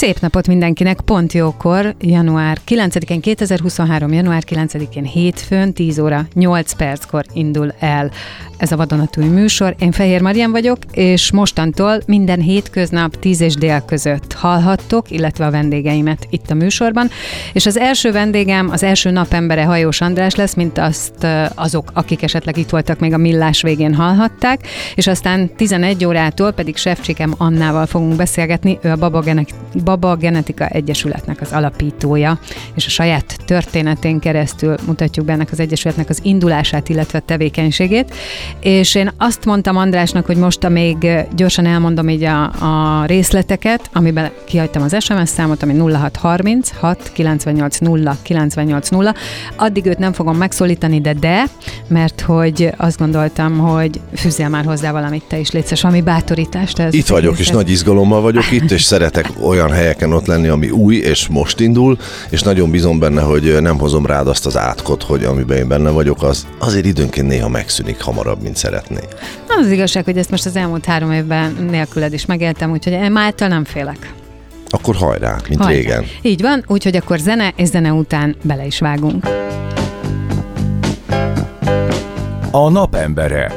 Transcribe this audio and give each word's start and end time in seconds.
Szép 0.00 0.20
napot 0.20 0.46
mindenkinek, 0.46 1.00
pont 1.00 1.32
jókor, 1.32 1.94
január 1.98 2.58
9-én, 2.68 3.20
2023. 3.20 4.12
január 4.12 4.42
9-én 4.46 5.04
hétfőn, 5.04 5.72
10 5.72 5.98
óra 5.98 6.26
8 6.34 6.72
perckor 6.72 7.24
indul 7.32 7.74
el 7.78 8.10
ez 8.60 8.72
a 8.72 8.76
vadonatúj 8.76 9.24
műsor. 9.24 9.74
Én 9.78 9.92
Fehér 9.92 10.20
Marian 10.20 10.50
vagyok, 10.50 10.78
és 10.92 11.32
mostantól 11.32 12.00
minden 12.06 12.40
hétköznap 12.40 13.18
10 13.18 13.40
és 13.40 13.54
dél 13.54 13.80
között 13.86 14.32
hallhattok, 14.32 15.10
illetve 15.10 15.46
a 15.46 15.50
vendégeimet 15.50 16.26
itt 16.30 16.50
a 16.50 16.54
műsorban. 16.54 17.08
És 17.52 17.66
az 17.66 17.76
első 17.76 18.12
vendégem, 18.12 18.70
az 18.70 18.82
első 18.82 19.10
napembere 19.10 19.64
Hajós 19.64 20.00
András 20.00 20.34
lesz, 20.34 20.54
mint 20.54 20.78
azt 20.78 21.26
azok, 21.54 21.90
akik 21.94 22.22
esetleg 22.22 22.56
itt 22.56 22.68
voltak 22.68 22.98
még 22.98 23.12
a 23.12 23.18
millás 23.18 23.62
végén 23.62 23.94
hallhatták, 23.94 24.66
és 24.94 25.06
aztán 25.06 25.54
11 25.56 26.04
órától 26.04 26.52
pedig 26.52 26.76
Sefcsikem 26.76 27.34
Annával 27.36 27.86
fogunk 27.86 28.16
beszélgetni, 28.16 28.78
ő 28.82 28.90
a 28.90 28.96
Baba, 28.96 29.20
Genek- 29.20 29.54
Baba 29.96 30.16
Genetika 30.16 30.66
Egyesületnek 30.66 31.40
az 31.40 31.52
alapítója, 31.52 32.38
és 32.74 32.86
a 32.86 32.90
saját 32.90 33.36
történetén 33.44 34.18
keresztül 34.18 34.74
mutatjuk 34.86 35.26
be 35.26 35.32
ennek 35.32 35.48
az 35.52 35.60
egyesületnek 35.60 36.08
az 36.08 36.18
indulását, 36.22 36.88
illetve 36.88 37.18
tevékenységét. 37.18 38.14
És 38.60 38.94
én 38.94 39.12
azt 39.16 39.44
mondtam 39.44 39.76
Andrásnak, 39.76 40.26
hogy 40.26 40.36
most 40.36 40.68
még 40.68 40.96
gyorsan 41.36 41.66
elmondom 41.66 42.08
így 42.08 42.24
a, 42.24 42.42
a 42.42 43.04
részleteket, 43.06 43.90
amiben 43.92 44.30
kihagytam 44.44 44.82
az 44.82 44.96
SMS 45.00 45.28
számot, 45.28 45.62
ami 45.62 45.92
0630 45.92 46.70
6 46.80 47.10
98 47.12 47.78
0 47.78 48.16
98 48.22 48.88
0. 48.88 49.14
Addig 49.56 49.86
őt 49.86 49.98
nem 49.98 50.12
fogom 50.12 50.36
megszólítani, 50.36 51.00
de 51.00 51.12
de, 51.12 51.44
mert 51.88 52.20
hogy 52.20 52.70
azt 52.76 52.98
gondoltam, 52.98 53.58
hogy 53.58 54.00
fűzél 54.14 54.48
már 54.48 54.64
hozzá 54.64 54.92
valamit 54.92 55.22
te 55.28 55.38
is, 55.38 55.50
létszes, 55.50 55.84
ami 55.84 56.00
bátorítást. 56.00 56.78
Ez 56.78 56.94
itt 56.94 57.06
vagyok, 57.06 57.38
és 57.38 57.48
nagy 57.48 57.70
izgalommal 57.70 58.20
vagyok 58.20 58.50
itt, 58.50 58.70
és 58.70 58.82
szeretek 58.82 59.30
olyan 59.42 59.72
helyeken 59.80 60.12
ott 60.12 60.26
lenni, 60.26 60.48
ami 60.48 60.70
új, 60.70 60.96
és 60.96 61.28
most 61.28 61.60
indul, 61.60 61.98
és 62.30 62.42
nagyon 62.42 62.70
bízom 62.70 62.98
benne, 62.98 63.20
hogy 63.20 63.56
nem 63.60 63.78
hozom 63.78 64.06
rád 64.06 64.28
azt 64.28 64.46
az 64.46 64.56
átkot, 64.56 65.02
hogy 65.02 65.24
amiben 65.24 65.56
én 65.56 65.68
benne 65.68 65.90
vagyok, 65.90 66.22
az 66.22 66.46
azért 66.58 66.84
időnként 66.84 67.28
néha 67.28 67.48
megszűnik 67.48 68.00
hamarabb, 68.00 68.42
mint 68.42 68.56
szeretné. 68.56 69.00
Az, 69.48 69.64
az 69.64 69.70
igazság, 69.70 70.04
hogy 70.04 70.18
ezt 70.18 70.30
most 70.30 70.46
az 70.46 70.56
elmúlt 70.56 70.84
három 70.84 71.12
évben 71.12 71.56
nélküled 71.70 72.12
is 72.12 72.26
megéltem, 72.26 72.70
úgyhogy 72.70 72.92
én 72.92 73.12
mától 73.12 73.48
nem 73.48 73.64
félek. 73.64 74.12
Akkor 74.68 74.94
hajrá, 74.94 75.36
mint 75.48 75.60
hajrá. 75.60 75.76
régen. 75.76 76.04
Így 76.22 76.40
van, 76.40 76.64
úgyhogy 76.66 76.96
akkor 76.96 77.18
zene 77.18 77.52
és 77.56 77.68
zene 77.68 77.92
után 77.92 78.36
bele 78.42 78.66
is 78.66 78.78
vágunk. 78.78 79.28
A 82.50 82.70
napembere. 82.70 83.52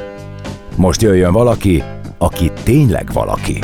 Most 0.75 1.01
jöjjön 1.01 1.31
valaki, 1.31 1.83
aki 2.17 2.51
tényleg 2.63 3.09
valaki. 3.13 3.59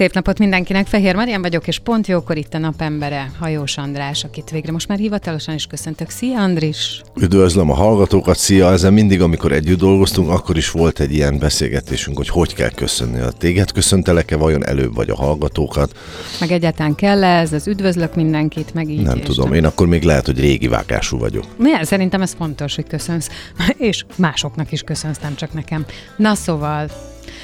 Szép 0.00 0.12
napot 0.12 0.38
mindenkinek, 0.38 0.86
Fehér 0.86 1.14
Marian 1.14 1.40
vagyok, 1.40 1.66
és 1.66 1.78
pont 1.78 2.06
jókor 2.06 2.36
itt 2.36 2.54
a 2.54 2.58
napembere, 2.58 3.30
Hajós 3.38 3.76
András, 3.76 4.24
akit 4.24 4.50
végre 4.50 4.72
most 4.72 4.88
már 4.88 4.98
hivatalosan 4.98 5.54
is 5.54 5.66
köszöntök. 5.66 6.10
Szia 6.10 6.40
Andris! 6.40 7.02
Üdvözlöm 7.20 7.70
a 7.70 7.74
hallgatókat, 7.74 8.36
szia! 8.36 8.72
Ezen 8.72 8.92
mindig, 8.92 9.20
amikor 9.20 9.52
együtt 9.52 9.78
dolgoztunk, 9.78 10.30
akkor 10.30 10.56
is 10.56 10.70
volt 10.70 11.00
egy 11.00 11.12
ilyen 11.12 11.38
beszélgetésünk, 11.38 12.16
hogy 12.16 12.28
hogy 12.28 12.54
kell 12.54 12.70
köszönni 12.70 13.18
a 13.18 13.30
téged. 13.30 13.72
Köszöntelek-e 13.72 14.36
vajon 14.36 14.66
előbb 14.66 14.94
vagy 14.94 15.10
a 15.10 15.16
hallgatókat? 15.16 15.96
Meg 16.40 16.50
egyáltalán 16.50 16.94
kell 16.94 17.24
-e 17.24 17.40
ez, 17.40 17.52
az 17.52 17.66
üdvözlök 17.66 18.14
mindenkit, 18.14 18.74
meg 18.74 18.90
így. 18.90 19.02
Nem 19.02 19.20
tudom, 19.20 19.48
nem. 19.48 19.56
én 19.56 19.64
akkor 19.64 19.86
még 19.86 20.02
lehet, 20.02 20.26
hogy 20.26 20.40
régi 20.40 20.68
vágású 20.68 21.18
vagyok. 21.18 21.44
Milyen? 21.56 21.84
Szerintem 21.84 22.22
ez 22.22 22.34
fontos, 22.38 22.74
hogy 22.74 22.86
köszönsz. 22.86 23.28
És 23.90 24.04
másoknak 24.16 24.72
is 24.72 24.82
köszönsz, 24.82 25.18
nem 25.18 25.34
csak 25.34 25.52
nekem. 25.52 25.84
Na 26.16 26.34
szóval, 26.34 26.88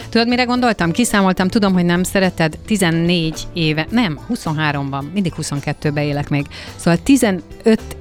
Tudod, 0.08 0.28
mire 0.28 0.44
gondoltam? 0.44 0.90
Kiszámoltam, 0.90 1.48
tudom, 1.48 1.72
hogy 1.72 1.84
nem 1.84 2.02
szereted 2.02 2.58
14 2.66 3.46
éve, 3.52 3.86
nem, 3.90 4.18
23-ban, 4.34 5.12
mindig 5.12 5.32
22-ben 5.36 6.04
élek 6.04 6.28
még. 6.28 6.46
Szóval 6.76 7.02
15 7.02 7.42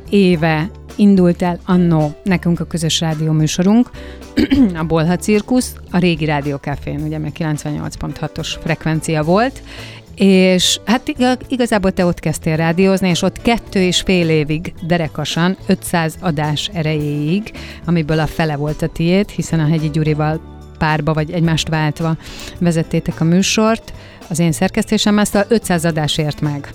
éve 0.09 0.69
indult 0.96 1.41
el 1.41 1.59
annó 1.66 2.16
nekünk 2.23 2.59
a 2.59 2.66
közös 2.66 3.00
rádió 3.00 3.31
műsorunk, 3.31 3.90
a 4.81 4.84
Bolha 4.84 5.16
Cirkusz, 5.16 5.75
a 5.91 5.97
régi 5.97 6.25
rádiókafén, 6.25 7.01
ugye 7.01 7.18
meg 7.18 7.31
98.6-os 7.40 8.47
frekvencia 8.63 9.23
volt, 9.23 9.62
és 10.16 10.79
hát 10.85 11.13
igazából 11.47 11.91
te 11.91 12.06
ott 12.06 12.19
kezdtél 12.19 12.56
rádiózni, 12.56 13.09
és 13.09 13.22
ott 13.22 13.41
kettő 13.41 13.81
és 13.81 14.02
fél 14.02 14.29
évig 14.29 14.73
derekasan, 14.88 15.57
500 15.66 16.16
adás 16.19 16.69
erejéig, 16.73 17.52
amiből 17.85 18.19
a 18.19 18.28
fele 18.28 18.56
volt 18.56 18.81
a 18.81 18.88
tiéd, 18.88 19.29
hiszen 19.29 19.59
a 19.59 19.67
Hegyi 19.67 19.90
Gyurival 19.90 20.54
párba, 20.78 21.13
vagy 21.13 21.31
egymást 21.31 21.68
váltva 21.68 22.18
vezettétek 22.59 23.22
a 23.22 23.24
műsort. 23.24 23.94
Az 24.30 24.40
én 24.40 24.52
szerkesztésem 24.52 25.19
ezt 25.19 25.36
a 25.36 25.46
500 25.47 25.86
adásért 25.86 26.41
meg 26.41 26.74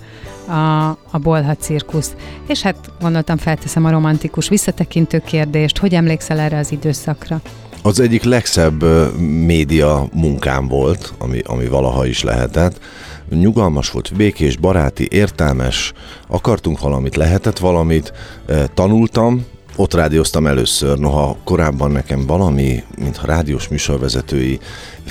a, 0.51 0.89
a 1.11 1.19
Bolha 1.23 1.55
cirkusz. 1.55 2.15
És 2.47 2.63
hát 2.63 2.77
gondoltam, 3.01 3.37
felteszem 3.37 3.85
a 3.85 3.91
romantikus 3.91 4.49
visszatekintő 4.49 5.19
kérdést, 5.19 5.79
hogy 5.79 5.95
emlékszel 5.95 6.39
erre 6.39 6.59
az 6.59 6.73
időszakra? 6.73 7.41
Az 7.83 8.01
egyik 8.01 8.23
legszebb 8.23 8.83
média 9.21 10.09
munkám 10.13 10.69
volt, 10.69 11.13
ami, 11.19 11.41
ami 11.47 11.67
valaha 11.67 12.07
is 12.07 12.23
lehetett. 12.23 12.79
Nyugalmas 13.31 13.91
volt, 13.91 14.17
békés, 14.17 14.57
baráti, 14.57 15.09
értelmes, 15.11 15.93
akartunk 16.27 16.81
valamit, 16.81 17.17
lehetett 17.17 17.59
valamit, 17.59 18.13
tanultam, 18.75 19.45
ott 19.81 19.95
rádióztam 19.95 20.47
először, 20.47 20.99
noha 20.99 21.37
korábban 21.45 21.91
nekem 21.91 22.27
valami, 22.27 22.83
mintha 22.99 23.27
rádiós 23.27 23.69
műsorvezetői 23.69 24.59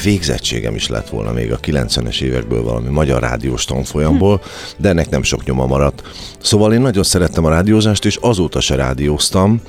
végzettségem 0.03 0.75
is 0.75 0.87
lett 0.87 1.09
volna 1.09 1.31
még 1.31 1.51
a 1.51 1.59
90-es 1.59 2.21
évekből 2.21 2.63
valami 2.63 2.89
magyar 2.89 3.21
rádiós 3.21 3.65
tanfolyamból, 3.65 4.41
de 4.77 4.89
ennek 4.89 5.09
nem 5.09 5.23
sok 5.23 5.43
nyoma 5.43 5.65
maradt. 5.65 6.01
Szóval 6.41 6.73
én 6.73 6.81
nagyon 6.81 7.03
szerettem 7.03 7.45
a 7.45 7.49
rádiózást, 7.49 8.05
és 8.05 8.15
azóta 8.15 8.59
se 8.59 8.75
rádióztam, 8.75 9.61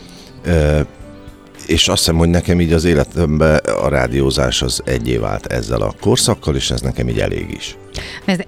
és 1.66 1.88
azt 1.88 1.98
hiszem, 1.98 2.16
hogy 2.16 2.28
nekem 2.28 2.60
így 2.60 2.72
az 2.72 2.84
életemben 2.84 3.56
a 3.56 3.88
rádiózás 3.88 4.62
az 4.62 4.82
egyé 4.84 5.16
vált 5.16 5.46
ezzel 5.46 5.80
a 5.80 5.94
korszakkal, 6.00 6.54
és 6.54 6.70
ez 6.70 6.80
nekem 6.80 7.08
így 7.08 7.20
elég 7.20 7.50
is. 7.50 7.76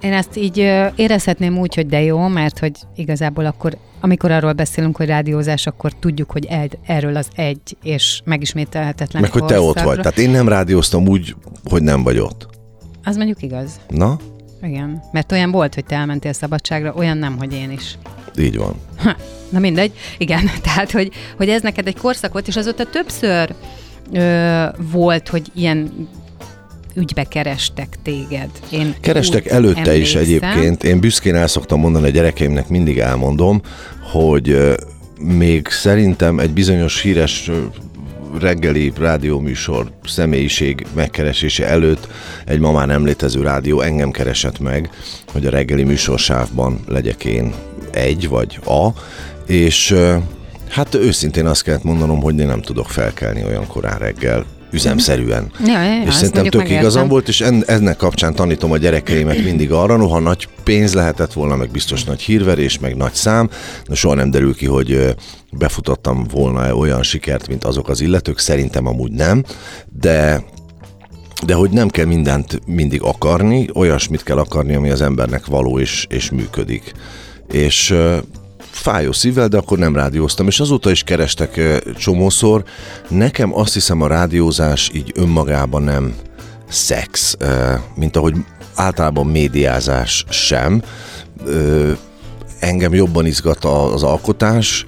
Én 0.01 0.13
ezt 0.13 0.37
így 0.37 0.59
érezhetném 0.97 1.59
úgy, 1.59 1.75
hogy 1.75 1.87
de 1.87 2.03
jó, 2.03 2.29
mert 2.29 2.59
hogy 2.59 2.73
igazából 2.97 3.47
akkor, 3.47 3.77
amikor 4.01 4.31
arról 4.31 4.53
beszélünk, 4.53 4.97
hogy 4.97 5.07
rádiózás, 5.07 5.67
akkor 5.67 5.93
tudjuk, 5.93 6.31
hogy 6.31 6.45
el, 6.45 6.69
erről 6.87 7.17
az 7.17 7.29
egy 7.35 7.77
és 7.83 8.21
megismételhetetlen 8.25 9.23
Meg 9.23 9.31
hogy 9.31 9.45
te 9.45 9.61
ott 9.61 9.81
vagy. 9.81 9.97
Tehát 9.97 10.19
én 10.19 10.31
nem 10.31 10.49
rádióztam 10.49 11.09
úgy, 11.09 11.37
hogy 11.65 11.83
nem 11.83 12.03
vagy 12.03 12.19
ott. 12.19 12.49
Az 13.05 13.17
mondjuk 13.17 13.43
igaz. 13.43 13.81
Na? 13.89 14.19
Igen, 14.63 15.03
mert 15.13 15.33
olyan 15.33 15.51
volt, 15.51 15.75
hogy 15.75 15.85
te 15.85 15.97
elmentél 15.97 16.33
szabadságra, 16.33 16.95
olyan 16.95 17.17
nem, 17.17 17.39
hogy 17.39 17.53
én 17.53 17.71
is. 17.71 17.99
Így 18.39 18.57
van. 18.57 18.75
Ha, 18.97 19.17
na 19.49 19.59
mindegy, 19.59 19.93
igen, 20.19 20.51
tehát, 20.63 20.91
hogy, 20.91 21.11
hogy 21.37 21.49
ez 21.49 21.63
neked 21.63 21.87
egy 21.87 21.97
korszak 21.97 22.33
volt, 22.33 22.49
és 22.49 22.57
azóta 22.57 22.85
többször 22.85 23.55
ö, 24.13 24.67
volt, 24.93 25.29
hogy 25.29 25.51
ilyen 25.55 26.09
ügybe 26.95 27.25
kerestek 27.25 27.97
téged. 28.03 28.51
Én 28.71 28.95
Kerestek 29.01 29.47
előtte 29.47 29.81
emlékszem. 29.81 30.01
is 30.01 30.15
egyébként. 30.15 30.85
Én 30.85 31.01
büszkén 31.01 31.35
el 31.35 31.47
szoktam 31.47 31.81
mondani 31.81 32.07
a 32.07 32.11
gyerekeimnek, 32.11 32.69
mindig 32.69 32.99
elmondom, 32.99 33.61
hogy 34.13 34.77
még 35.19 35.67
szerintem 35.69 36.39
egy 36.39 36.51
bizonyos 36.51 37.01
híres 37.01 37.51
reggeli 38.41 38.93
rádióműsor 38.99 39.91
személyiség 40.05 40.87
megkeresése 40.95 41.67
előtt 41.67 42.09
egy 42.45 42.59
ma 42.59 42.73
már 42.73 42.87
nem 42.87 43.05
létező 43.05 43.43
rádió 43.43 43.81
engem 43.81 44.11
keresett 44.11 44.59
meg, 44.59 44.91
hogy 45.33 45.47
a 45.47 45.51
reggeli 45.51 45.85
műsorsávban 45.85 46.81
legyek 46.89 47.25
én 47.25 47.53
egy 47.91 48.29
vagy 48.29 48.59
A, 48.65 48.89
és 49.47 49.95
hát 50.69 50.95
őszintén 50.95 51.47
azt 51.47 51.63
kellett 51.63 51.85
mondanom, 51.85 52.21
hogy 52.21 52.39
én 52.39 52.47
nem 52.47 52.61
tudok 52.61 52.91
felkelni 52.91 53.45
olyan 53.45 53.67
korán 53.67 53.99
reggel, 53.99 54.45
üzemszerűen. 54.73 55.51
Ja, 55.67 55.83
ja, 55.83 56.03
és 56.07 56.15
szerintem 56.15 56.45
tök 56.45 56.55
megértem. 56.55 56.81
igazam 56.81 57.09
volt, 57.09 57.29
és 57.29 57.41
en, 57.41 57.63
ennek 57.67 57.97
kapcsán 57.97 58.35
tanítom 58.35 58.73
a 58.73 58.77
gyerekeimet 58.77 59.45
mindig 59.45 59.73
arra, 59.73 59.97
noha 59.97 60.19
nagy 60.19 60.49
pénz 60.63 60.95
lehetett 60.95 61.33
volna, 61.33 61.57
meg 61.57 61.71
biztos 61.71 62.05
nagy 62.05 62.21
hírverés, 62.21 62.79
meg 62.79 62.97
nagy 62.97 63.15
szám, 63.15 63.51
de 63.89 63.95
soha 63.95 64.15
nem 64.15 64.31
derül 64.31 64.55
ki, 64.55 64.67
hogy 64.67 65.15
befutottam 65.51 66.27
volna 66.31 66.75
olyan 66.75 67.03
sikert, 67.03 67.49
mint 67.49 67.65
azok 67.65 67.89
az 67.89 68.01
illetők, 68.01 68.39
szerintem 68.39 68.87
amúgy 68.87 69.13
nem, 69.13 69.45
de 70.01 70.45
de 71.47 71.55
hogy 71.55 71.71
nem 71.71 71.89
kell 71.89 72.05
mindent 72.05 72.61
mindig 72.67 73.03
akarni, 73.03 73.69
olyasmit 73.75 74.23
kell 74.23 74.39
akarni, 74.39 74.75
ami 74.75 74.91
az 74.91 75.01
embernek 75.01 75.47
való 75.47 75.79
és, 75.79 76.07
és 76.09 76.31
működik. 76.31 76.93
És 77.53 77.95
fájó 78.73 79.13
szívvel, 79.13 79.49
de 79.49 79.57
akkor 79.57 79.79
nem 79.79 79.95
rádióztam, 79.95 80.47
és 80.47 80.61
azóta 80.61 80.91
is 80.91 81.03
kerestek 81.03 81.61
csomószor. 81.99 82.65
Nekem 83.09 83.55
azt 83.55 83.73
hiszem 83.73 84.03
a 84.03 84.07
rádiózás 84.07 84.91
így 84.95 85.13
önmagában 85.15 85.83
nem 85.83 86.15
szex, 86.69 87.37
mint 87.95 88.17
ahogy 88.17 88.35
általában 88.75 89.27
médiázás 89.27 90.25
sem. 90.29 90.83
Engem 92.61 92.95
jobban 92.95 93.27
izgat 93.27 93.65
az 93.65 94.03
alkotás, 94.03 94.85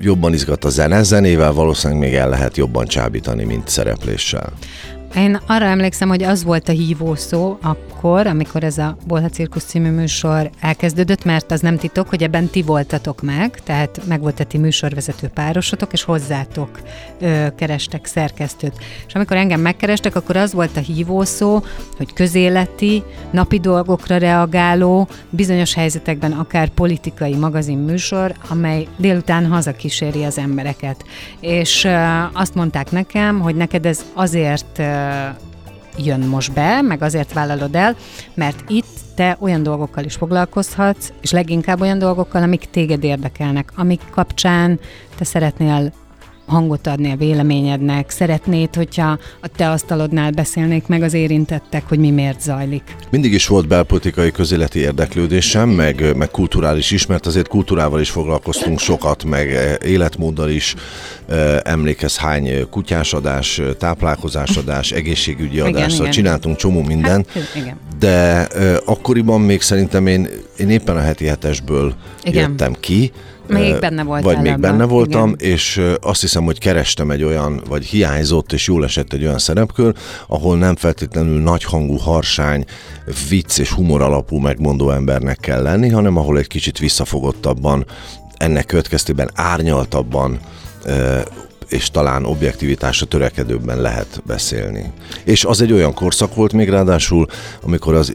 jobban 0.00 0.32
izgat 0.32 0.64
a 0.64 0.68
zene, 0.68 1.02
zenével 1.02 1.52
valószínűleg 1.52 2.02
még 2.02 2.14
el 2.14 2.28
lehet 2.28 2.56
jobban 2.56 2.86
csábítani, 2.86 3.44
mint 3.44 3.68
szerepléssel. 3.68 4.52
Én 5.16 5.40
arra 5.46 5.64
emlékszem, 5.64 6.08
hogy 6.08 6.22
az 6.22 6.44
volt 6.44 6.68
a 6.68 6.72
hívó 6.72 7.14
szó 7.14 7.58
akkor, 7.62 8.26
amikor 8.26 8.64
ez 8.64 8.78
a 8.78 8.96
Bolha 9.06 9.28
Cirkusz 9.28 9.64
című 9.64 9.90
műsor 9.90 10.50
elkezdődött, 10.60 11.24
mert 11.24 11.50
az 11.50 11.60
nem 11.60 11.76
titok, 11.76 12.08
hogy 12.08 12.22
ebben 12.22 12.46
ti 12.46 12.62
voltatok 12.62 13.22
meg, 13.22 13.60
tehát 13.64 14.00
meg 14.06 14.20
volt 14.20 14.40
a 14.40 14.44
ti 14.44 14.58
műsorvezető 14.58 15.28
párosotok, 15.28 15.92
és 15.92 16.02
hozzátok 16.02 16.80
ö, 17.20 17.46
kerestek 17.56 18.06
szerkesztőt. 18.06 18.72
És 19.06 19.14
amikor 19.14 19.36
engem 19.36 19.60
megkerestek, 19.60 20.16
akkor 20.16 20.36
az 20.36 20.52
volt 20.52 20.76
a 20.76 20.80
hívó 20.80 21.24
szó, 21.24 21.62
hogy 21.96 22.12
közéleti, 22.12 23.02
napi 23.30 23.58
dolgokra 23.58 24.16
reagáló, 24.16 25.08
bizonyos 25.30 25.74
helyzetekben 25.74 26.32
akár 26.32 26.68
politikai 26.68 27.34
magazin 27.34 27.78
műsor, 27.78 28.34
amely 28.48 28.86
délután 28.96 29.46
hazakíséri 29.46 30.24
az 30.24 30.38
embereket. 30.38 31.04
És 31.40 31.84
ö, 31.84 31.96
azt 32.32 32.54
mondták 32.54 32.90
nekem, 32.90 33.40
hogy 33.40 33.54
neked 33.54 33.86
ez 33.86 34.04
azért 34.14 34.78
jön 35.96 36.20
most 36.20 36.52
be, 36.52 36.80
meg 36.80 37.02
azért 37.02 37.32
vállalod 37.32 37.74
el, 37.74 37.96
mert 38.34 38.64
itt 38.70 38.98
te 39.14 39.36
olyan 39.40 39.62
dolgokkal 39.62 40.04
is 40.04 40.14
foglalkozhatsz, 40.14 41.12
és 41.20 41.30
leginkább 41.30 41.80
olyan 41.80 41.98
dolgokkal, 41.98 42.42
amik 42.42 42.68
téged 42.70 43.04
érdekelnek, 43.04 43.72
amik 43.76 44.00
kapcsán 44.10 44.80
te 45.16 45.24
szeretnél 45.24 45.92
hangot 46.50 46.86
adni 46.86 47.10
a 47.10 47.16
véleményednek, 47.16 48.10
szeretnéd, 48.10 48.74
hogyha 48.74 49.18
a 49.40 49.48
te 49.56 49.70
asztalodnál 49.70 50.30
beszélnék 50.30 50.86
meg 50.86 51.02
az 51.02 51.14
érintettek, 51.14 51.88
hogy 51.88 51.98
mi 51.98 52.10
miért 52.10 52.40
zajlik. 52.40 52.82
Mindig 53.10 53.32
is 53.32 53.46
volt 53.46 53.68
belpolitikai 53.68 54.30
közéleti 54.30 54.78
érdeklődésem, 54.78 55.68
meg, 55.68 56.16
meg 56.16 56.30
kulturális 56.30 56.90
is, 56.90 57.06
mert 57.06 57.26
azért 57.26 57.48
kultúrával 57.48 58.00
is 58.00 58.10
foglalkoztunk 58.10 58.78
sokat, 58.78 59.24
meg 59.24 59.52
eh, 59.52 59.74
életmóddal 59.84 60.50
is. 60.50 60.74
Eh, 61.28 61.58
Emlékez 61.62 62.16
hány 62.16 62.68
kutyásadás, 62.70 63.58
eh, 63.58 63.66
táplálkozásadás, 63.78 64.92
egészségügyi 65.00 65.56
Igen, 65.56 65.66
adás, 65.66 65.92
szóval 65.92 66.06
igen. 66.06 66.10
csináltunk 66.10 66.56
csomó 66.56 66.82
mindent. 66.82 67.30
Hát, 67.30 67.42
igen. 67.54 67.76
de 67.98 68.48
akkoriban 68.84 69.40
még 69.40 69.60
szerintem 69.60 70.06
én, 70.06 70.28
én 70.56 70.70
éppen 70.70 70.96
a 70.96 71.00
heti 71.00 71.26
hetesből 71.26 71.94
Igen. 72.22 72.50
jöttem 72.50 72.76
ki. 72.80 73.12
Még 73.50 73.78
benne 73.78 74.02
voltál 74.02 74.34
Vagy 74.34 74.42
még 74.42 74.52
abban, 74.52 74.60
benne 74.60 74.84
voltam, 74.84 75.34
igen. 75.38 75.50
és 75.50 75.82
azt 76.00 76.20
hiszem, 76.20 76.44
hogy 76.44 76.58
kerestem 76.58 77.10
egy 77.10 77.22
olyan, 77.22 77.62
vagy 77.68 77.84
hiányzott, 77.84 78.52
és 78.52 78.66
jól 78.66 78.84
esett 78.84 79.12
egy 79.12 79.24
olyan 79.24 79.38
szerepkör, 79.38 79.94
ahol 80.26 80.58
nem 80.58 80.76
feltétlenül 80.76 81.40
nagyhangú, 81.40 81.96
harsány, 81.96 82.64
vicc 83.28 83.58
és 83.58 83.70
humor 83.70 84.02
alapú 84.02 84.38
megmondó 84.38 84.90
embernek 84.90 85.36
kell 85.36 85.62
lenni, 85.62 85.88
hanem 85.88 86.16
ahol 86.16 86.38
egy 86.38 86.46
kicsit 86.46 86.78
visszafogottabban, 86.78 87.84
ennek 88.36 88.66
következtében 88.66 89.30
árnyaltabban 89.34 90.40
és 91.68 91.90
talán 91.90 92.24
objektivitásra 92.24 93.06
törekedőbben 93.06 93.80
lehet 93.80 94.22
beszélni. 94.26 94.92
És 95.24 95.44
az 95.44 95.60
egy 95.60 95.72
olyan 95.72 95.94
korszak 95.94 96.34
volt 96.34 96.52
még 96.52 96.68
ráadásul, 96.68 97.26
amikor 97.62 97.94
az 97.94 98.12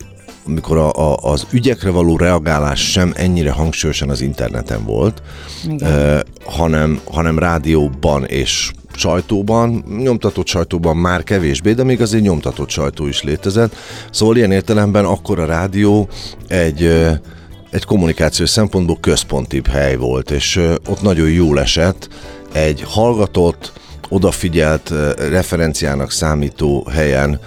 amikor 0.48 0.78
a, 0.78 0.92
a, 0.94 1.18
az 1.32 1.46
ügyekre 1.52 1.90
való 1.90 2.18
reagálás 2.18 2.92
sem 2.92 3.14
ennyire 3.16 3.52
hangsúlyosan 3.52 4.10
az 4.10 4.22
interneten 4.22 4.86
volt, 4.86 5.22
Igen. 5.70 6.24
hanem, 6.46 7.00
hanem 7.12 7.40
rádióban 7.40 8.26
és 8.26 8.72
sajtóban, 8.96 9.84
nyomtatott 10.02 10.48
sajtóban 10.48 10.98
már 10.98 11.24
kevésbé, 11.24 11.74
de 11.74 11.84
még 11.84 12.02
azért 12.02 12.24
nyomtatott 12.24 12.70
sajtó 12.70 13.08
is 13.08 13.24
létezett. 13.24 13.76
Szóval 14.12 14.36
ilyen 14.36 14.52
értelemben 14.52 15.06
akkor 15.06 15.40
a 15.40 15.46
rádió 15.46 16.08
egy, 16.48 16.84
egy 17.70 17.86
kommunikációs 17.86 18.50
szempontból 18.50 18.98
központibb 19.02 19.68
hely 19.68 19.96
volt, 19.96 20.32
és 20.32 20.62
ott 20.88 21.02
nagyon 21.02 21.30
jól 21.30 21.60
esett 21.60 22.10
egy 22.54 22.84
hallgatott, 22.88 23.72
odafigyelt, 24.10 24.94
referenciának 25.18 26.12
számító 26.12 26.88
helyen 26.92 27.40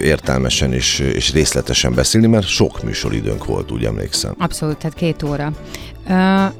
értelmesen 0.00 0.72
és, 0.72 0.98
és 0.98 1.32
részletesen 1.32 1.94
beszélni, 1.94 2.26
mert 2.26 2.46
sok 2.46 2.82
műsoridőnk 2.82 3.44
volt, 3.44 3.70
úgy 3.70 3.84
emlékszem. 3.84 4.34
Abszolút, 4.38 4.76
tehát 4.76 4.96
két 4.96 5.22
óra. 5.22 5.52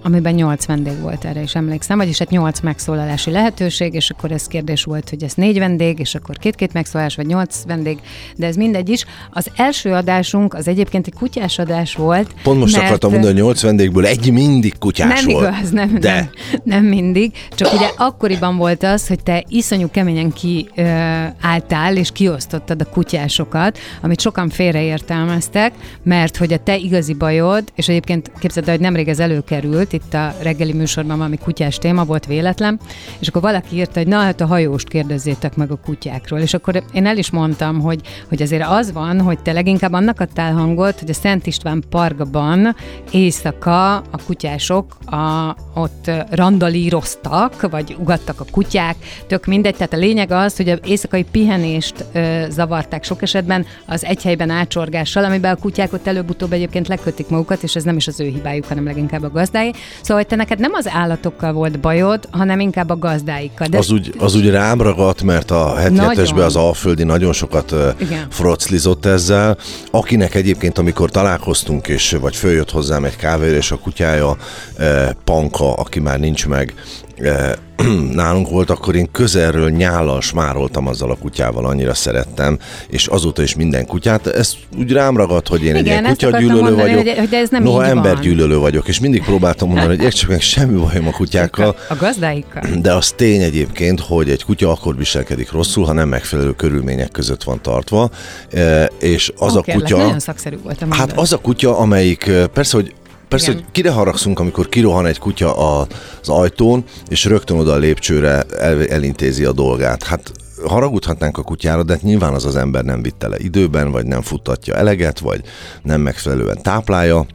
Amiben 0.02 0.34
nyolc 0.34 0.66
vendég 0.66 1.00
volt, 1.00 1.24
erre 1.24 1.42
is 1.42 1.54
emlékszem, 1.54 1.96
vagyis 1.96 2.18
hát 2.18 2.30
nyolc 2.30 2.60
megszólalási 2.60 3.30
lehetőség, 3.30 3.94
és 3.94 4.10
akkor 4.10 4.32
ez 4.32 4.46
kérdés 4.46 4.84
volt, 4.84 5.08
hogy 5.10 5.22
ez 5.22 5.32
négy 5.34 5.58
vendég, 5.58 5.98
és 5.98 6.14
akkor 6.14 6.36
két-két 6.36 6.72
megszólalás, 6.72 7.14
vagy 7.14 7.26
nyolc 7.26 7.64
vendég, 7.66 7.98
de 8.36 8.46
ez 8.46 8.56
mindegy 8.56 8.88
is. 8.88 9.04
Az 9.30 9.50
első 9.56 9.92
adásunk 9.92 10.54
az 10.54 10.68
egyébként 10.68 11.06
egy 11.06 11.14
kutyás 11.14 11.58
adás 11.58 11.94
volt. 11.94 12.34
Pont 12.42 12.58
most 12.58 12.74
mert, 12.74 12.86
akartam 12.86 13.10
mondani, 13.10 13.32
hogy 13.32 13.42
nyolc 13.42 13.62
vendégből 13.62 14.06
egy 14.06 14.32
mindig 14.32 14.78
kutyás 14.78 15.22
nem 15.22 15.34
volt. 15.34 15.54
igaz, 15.54 15.70
nem, 15.70 15.98
De. 16.00 16.14
nem, 16.14 16.30
nem 16.64 16.84
mindig. 16.84 17.32
Csak 17.50 17.72
ugye 17.72 17.90
akkoriban 17.96 18.56
volt 18.56 18.82
az, 18.82 19.08
hogy 19.08 19.22
te 19.22 19.44
iszonyú 19.48 19.90
keményen 19.90 20.32
kiálltál, 20.32 21.96
és 21.96 22.10
kiosztottad 22.12 22.80
a 22.80 22.84
kutyásokat, 22.84 23.78
amit 24.00 24.20
sokan 24.20 24.48
félreértelmeztek, 24.48 25.72
mert 26.02 26.36
hogy 26.36 26.52
a 26.52 26.58
te 26.58 26.76
igazi 26.76 27.14
bajod, 27.14 27.64
és 27.74 27.88
egyébként 27.88 28.30
képzeld, 28.38 28.66
el, 28.68 28.74
hogy 28.74 28.82
nemrég 28.82 29.08
ez 29.08 29.20
előkerült, 29.38 29.92
itt 29.92 30.14
a 30.14 30.34
reggeli 30.42 30.72
műsorban 30.72 31.16
valami 31.16 31.38
kutyás 31.38 31.78
téma 31.78 32.04
volt 32.04 32.26
véletlen, 32.26 32.80
és 33.18 33.28
akkor 33.28 33.42
valaki 33.42 33.76
írta, 33.76 33.98
hogy 33.98 34.08
na 34.08 34.18
hát 34.18 34.40
a 34.40 34.46
hajóst 34.46 34.88
kérdezzétek 34.88 35.56
meg 35.56 35.70
a 35.70 35.76
kutyákról. 35.84 36.40
És 36.40 36.54
akkor 36.54 36.82
én 36.92 37.06
el 37.06 37.16
is 37.16 37.30
mondtam, 37.30 37.80
hogy, 37.80 38.00
hogy 38.28 38.42
azért 38.42 38.66
az 38.68 38.92
van, 38.92 39.20
hogy 39.20 39.38
te 39.38 39.52
leginkább 39.52 39.92
annak 39.92 40.20
adtál 40.20 40.52
hangot, 40.52 40.98
hogy 40.98 41.10
a 41.10 41.14
Szent 41.14 41.46
István 41.46 41.84
parkban 41.90 42.76
éjszaka 43.10 43.94
a 43.96 44.18
kutyások 44.26 44.96
a, 45.06 45.56
ott 45.74 46.10
randalíroztak, 46.30 47.70
vagy 47.70 47.96
ugattak 47.98 48.40
a 48.40 48.44
kutyák, 48.50 48.96
tök 49.26 49.46
mindegy. 49.46 49.74
Tehát 49.74 49.92
a 49.92 49.96
lényeg 49.96 50.30
az, 50.30 50.56
hogy 50.56 50.68
az 50.68 50.78
éjszakai 50.84 51.24
pihenést 51.30 52.04
ö, 52.12 52.44
zavarták 52.50 53.04
sok 53.04 53.22
esetben 53.22 53.66
az 53.86 54.04
egy 54.04 54.22
helyben 54.22 54.50
ácsorgással, 54.50 55.24
amiben 55.24 55.54
a 55.54 55.60
kutyák 55.60 55.92
ott 55.92 56.06
előbb-utóbb 56.06 56.52
egyébként 56.52 56.88
lekötik 56.88 57.28
magukat, 57.28 57.62
és 57.62 57.76
ez 57.76 57.84
nem 57.84 57.96
is 57.96 58.06
az 58.06 58.20
ő 58.20 58.26
hibájuk, 58.28 58.64
hanem 58.64 58.84
leginkább 58.84 59.22
a 59.22 59.27
gazdái. 59.30 59.72
Szóval, 60.00 60.16
hogy 60.16 60.26
te 60.26 60.36
neked 60.36 60.58
nem 60.58 60.72
az 60.74 60.88
állatokkal 60.88 61.52
volt 61.52 61.80
bajod, 61.80 62.28
hanem 62.30 62.60
inkább 62.60 62.90
a 62.90 62.98
gazdáikkal. 62.98 63.66
De 63.66 63.78
Az 63.78 63.90
úgy, 63.90 64.14
az 64.18 64.34
úgy 64.34 64.50
rám 64.50 64.80
ragadt, 64.80 65.22
mert 65.22 65.50
a 65.50 65.76
heti 65.76 65.94
Nagyon. 65.94 66.08
hetesben 66.08 66.44
az 66.44 66.56
Alföldi 66.56 67.02
nagyon 67.02 67.32
sokat 67.32 67.74
Igen. 67.98 68.26
froclizott 68.30 69.06
ezzel. 69.06 69.56
Akinek 69.90 70.34
egyébként, 70.34 70.78
amikor 70.78 71.10
találkoztunk, 71.10 71.88
és 71.88 72.16
vagy 72.20 72.36
följött 72.36 72.70
hozzám 72.70 73.04
egy 73.04 73.16
kávéra, 73.16 73.56
és 73.56 73.70
a 73.70 73.76
kutyája 73.78 74.36
eh, 74.76 75.08
Panka, 75.24 75.74
aki 75.74 76.00
már 76.00 76.18
nincs 76.18 76.46
meg, 76.46 76.74
nálunk 78.12 78.48
volt, 78.50 78.70
akkor 78.70 78.94
én 78.96 79.08
közelről 79.12 79.70
nyállal 79.70 80.20
smároltam 80.20 80.86
azzal 80.86 81.10
a 81.10 81.16
kutyával, 81.16 81.64
annyira 81.66 81.94
szerettem, 81.94 82.58
és 82.88 83.06
azóta 83.06 83.42
is 83.42 83.54
minden 83.54 83.86
kutyát. 83.86 84.26
Ez 84.26 84.52
úgy 84.78 84.92
rám 84.92 85.16
ragadt, 85.16 85.48
hogy 85.48 85.62
én 85.64 85.74
egy 85.74 85.80
Igen, 85.80 85.92
ilyen 85.92 86.04
ezt 86.04 86.22
akartam 86.22 86.40
kutyagyűlölő 86.40 86.70
mondani, 86.74 86.90
vagyok. 86.92 87.06
hogy- 87.08 87.18
hogy 87.18 87.28
de 87.28 87.36
ez 87.38 87.48
nem 87.48 87.62
Noha 87.62 87.82
így 87.86 87.88
van. 87.88 87.96
embergyűlölő 87.96 88.58
vagyok, 88.58 88.88
és 88.88 89.00
mindig 89.00 89.22
próbáltam 89.24 89.68
mondani, 89.68 89.88
hogy 89.96 90.04
értsük 90.04 90.28
meg, 90.28 90.40
semmi 90.40 90.80
bajom 90.80 91.06
a 91.06 91.10
kutyákkal, 91.10 91.76
a 91.88 91.94
gazdáikkal. 91.96 92.62
de 92.82 92.92
az 92.94 93.10
tény 93.16 93.42
egyébként, 93.42 94.00
hogy 94.00 94.30
egy 94.30 94.44
kutya 94.44 94.70
akkor 94.70 94.96
viselkedik 94.96 95.52
rosszul, 95.52 95.84
ha 95.84 95.92
nem 95.92 96.08
megfelelő 96.08 96.52
körülmények 96.54 97.10
között 97.10 97.42
van 97.42 97.62
tartva, 97.62 98.10
e, 98.52 98.84
és 99.00 99.32
az 99.38 99.54
Ó, 99.54 99.58
a 99.58 99.62
kutya... 99.72 99.96
Nagyon 99.96 100.18
szakszerű 100.18 100.56
volt 100.62 100.82
a 100.82 100.94
Hát 100.94 101.12
az 101.18 101.32
a 101.32 101.36
kutya, 101.38 101.78
amelyik 101.78 102.26
e, 102.26 102.46
persze, 102.46 102.76
hogy 102.76 102.94
Persze, 103.28 103.50
Igen. 103.50 103.62
hogy 103.62 103.72
kire 103.72 103.90
haragszunk, 103.90 104.38
amikor 104.38 104.68
kirohan 104.68 105.06
egy 105.06 105.18
kutya 105.18 105.56
a- 105.80 105.86
az 106.20 106.28
ajtón, 106.28 106.84
és 107.08 107.24
rögtön 107.24 107.58
oda 107.58 107.72
a 107.72 107.76
lépcsőre 107.76 108.42
el, 108.58 108.86
elintézi 108.86 109.44
a 109.44 109.52
dolgát. 109.52 110.02
Hát 110.02 110.32
haragudhatnánk 110.66 111.38
a 111.38 111.42
kutyára, 111.42 111.82
de 111.82 111.92
hát 111.92 112.02
nyilván 112.02 112.34
az 112.34 112.44
az 112.44 112.56
ember 112.56 112.84
nem 112.84 113.02
vitte 113.02 113.28
le 113.28 113.36
időben, 113.38 113.90
vagy 113.90 114.06
nem 114.06 114.22
futtatja 114.22 114.74
eleget, 114.74 115.18
vagy 115.18 115.40
nem 115.82 116.00
megfelelően 116.00 116.62
táplálja. 116.62 117.26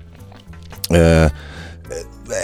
Ö, 0.89 1.25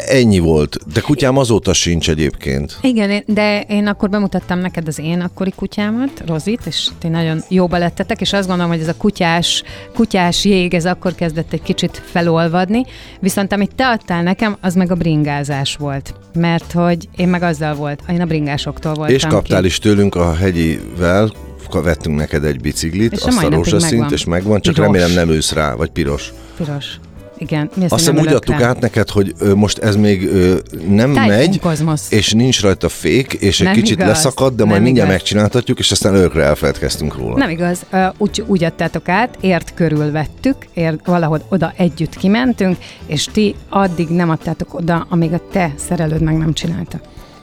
ennyi 0.08 0.40
volt. 0.40 0.78
De 0.94 1.00
kutyám 1.00 1.38
azóta 1.38 1.74
sincs 1.74 2.10
egyébként. 2.10 2.78
Igen, 2.82 3.24
de 3.28 3.62
én 3.62 3.88
akkor 3.88 4.10
bemutattam 4.10 4.60
neked 4.60 4.88
az 4.88 5.00
én 5.00 5.22
akkori 5.22 5.52
kutyámat, 5.56 6.24
Rozit, 6.26 6.62
és 6.66 6.88
ti 7.00 7.08
nagyon 7.08 7.42
jóba 7.50 7.78
lettetek, 7.78 8.22
és 8.22 8.34
azt 8.34 8.48
gondolom, 8.48 8.72
hogy 8.72 8.82
ez 8.82 8.88
a 8.88 8.98
kutyás, 8.98 9.64
kutyás 9.96 10.46
jég, 10.46 10.74
ez 10.74 10.86
akkor 10.86 11.16
kezdett 11.16 11.54
egy 11.54 11.62
kicsit 11.62 12.02
felolvadni, 12.06 12.82
viszont 13.20 13.54
amit 13.54 13.76
te 13.76 13.88
adtál 13.88 14.24
nekem, 14.24 14.58
az 14.62 14.76
meg 14.76 14.92
a 14.92 14.96
bringázás 14.96 15.76
volt. 15.76 16.14
Mert 16.34 16.72
hogy 16.72 17.10
én 17.16 17.28
meg 17.28 17.44
azzal 17.44 17.76
volt, 17.76 18.00
én 18.10 18.22
a 18.22 18.26
bringásoktól 18.26 18.94
voltam 18.94 19.16
És 19.16 19.26
kaptál 19.26 19.62
ki. 19.62 19.68
is 19.68 19.78
tőlünk 19.80 20.16
a 20.16 20.34
hegyivel, 20.36 21.32
vettünk 21.72 22.18
neked 22.18 22.44
egy 22.44 22.60
biciklit, 22.62 23.12
És 23.12 23.22
a 23.22 23.28
azt 23.28 23.38
a 23.38 23.42
napig 23.42 23.56
rózsaszint, 23.56 23.92
megvan. 23.92 24.14
és 24.14 24.26
megvan, 24.26 24.62
csak 24.62 24.74
Piros. 24.74 24.90
remélem 24.92 25.12
nem 25.14 25.30
ősz 25.30 25.52
rá, 25.52 25.74
vagy 25.74 25.90
piros. 25.90 26.34
Piros. 26.58 27.00
Igen. 27.40 27.70
Mi 27.76 27.84
Azt 27.84 27.94
hiszem 27.96 28.18
úgy 28.18 28.28
adtuk 28.34 28.60
rá. 28.60 28.68
át 28.68 28.80
neked, 28.80 29.10
hogy 29.10 29.34
ö, 29.40 29.54
most 29.54 29.78
ez 29.78 29.96
még 29.96 30.28
ö, 30.28 30.56
nem 30.88 31.08
Typhoon 31.10 31.28
megy, 31.28 31.60
Cosmos. 31.60 32.02
és 32.10 32.32
nincs 32.34 32.62
rajta 32.62 32.90
fék, 32.90 33.34
és 33.34 33.60
egy 33.60 33.66
Nem 33.66 33.76
kicsit 33.76 33.98
igaz. 33.98 34.08
leszakad, 34.08 34.56
de 34.56 34.66
majd 34.66 34.82
mindjárt 34.82 35.08
igaz. 35.10 35.20
megcsináltatjuk, 35.22 35.80
és 35.80 35.92
aztán 35.92 36.14
örökre 36.16 36.44
elfeledkeztünk 36.44 37.16
róla. 37.18 37.38
Nem 37.38 37.50
igaz, 37.50 37.86
Ö, 37.92 38.06
úgy, 38.18 38.44
úgy 38.48 38.64
adtátok 38.64 39.10
át, 39.10 39.38
ért 39.42 39.74
körül 39.74 40.12
vettük, 40.12 40.56
ért, 40.74 41.06
valahogy 41.06 41.42
oda 41.50 41.74
együtt 41.78 42.16
kimentünk, 42.16 42.78
és 43.06 43.26
ti 43.32 43.56
addig 43.70 44.08
nem 44.08 44.30
adtátok 44.30 44.74
oda, 44.74 45.06
amíg 45.10 45.34
a 45.34 45.42
te 45.52 45.74
szerelőd 45.76 46.22
meg 46.22 46.38
nem 46.38 46.54
csinálta. 46.54 47.00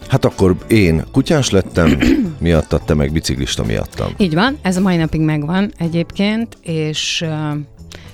Hát 0.08 0.24
akkor 0.24 0.56
én 0.68 1.04
kutyás 1.12 1.50
lettem, 1.50 1.98
miattad, 2.38 2.82
te 2.82 2.94
meg 2.94 3.12
biciklista 3.12 3.64
miattam. 3.64 4.08
Így 4.16 4.34
van, 4.34 4.58
ez 4.62 4.76
a 4.76 4.80
mai 4.80 4.96
napig 4.96 5.20
megvan 5.20 5.72
egyébként, 5.78 6.56
és 6.62 7.24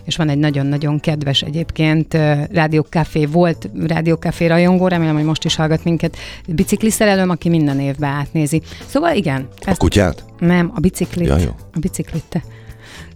és 0.04 0.16
van 0.16 0.28
egy 0.28 0.38
nagyon-nagyon 0.38 1.00
kedves 1.00 1.42
egyébként 1.42 2.14
rádiókafé, 2.50 3.26
volt 3.26 3.70
rádiókafé 3.86 4.46
rajongó, 4.46 4.88
remélem, 4.88 5.14
hogy 5.14 5.24
most 5.24 5.44
is 5.44 5.54
hallgat 5.54 5.84
minket, 5.84 6.16
bicikliszerelőm, 6.46 7.30
aki 7.30 7.48
minden 7.48 7.80
évben 7.80 8.10
átnézi. 8.10 8.62
Szóval 8.86 9.14
igen, 9.14 9.48
A 9.66 9.76
kutyát? 9.76 10.24
Nem, 10.38 10.72
a 10.74 10.80
biciklit. 10.80 11.28
Ja, 11.28 11.38
jó. 11.38 11.50
A 11.72 11.78
biciklit 11.78 12.24
te. 12.28 12.42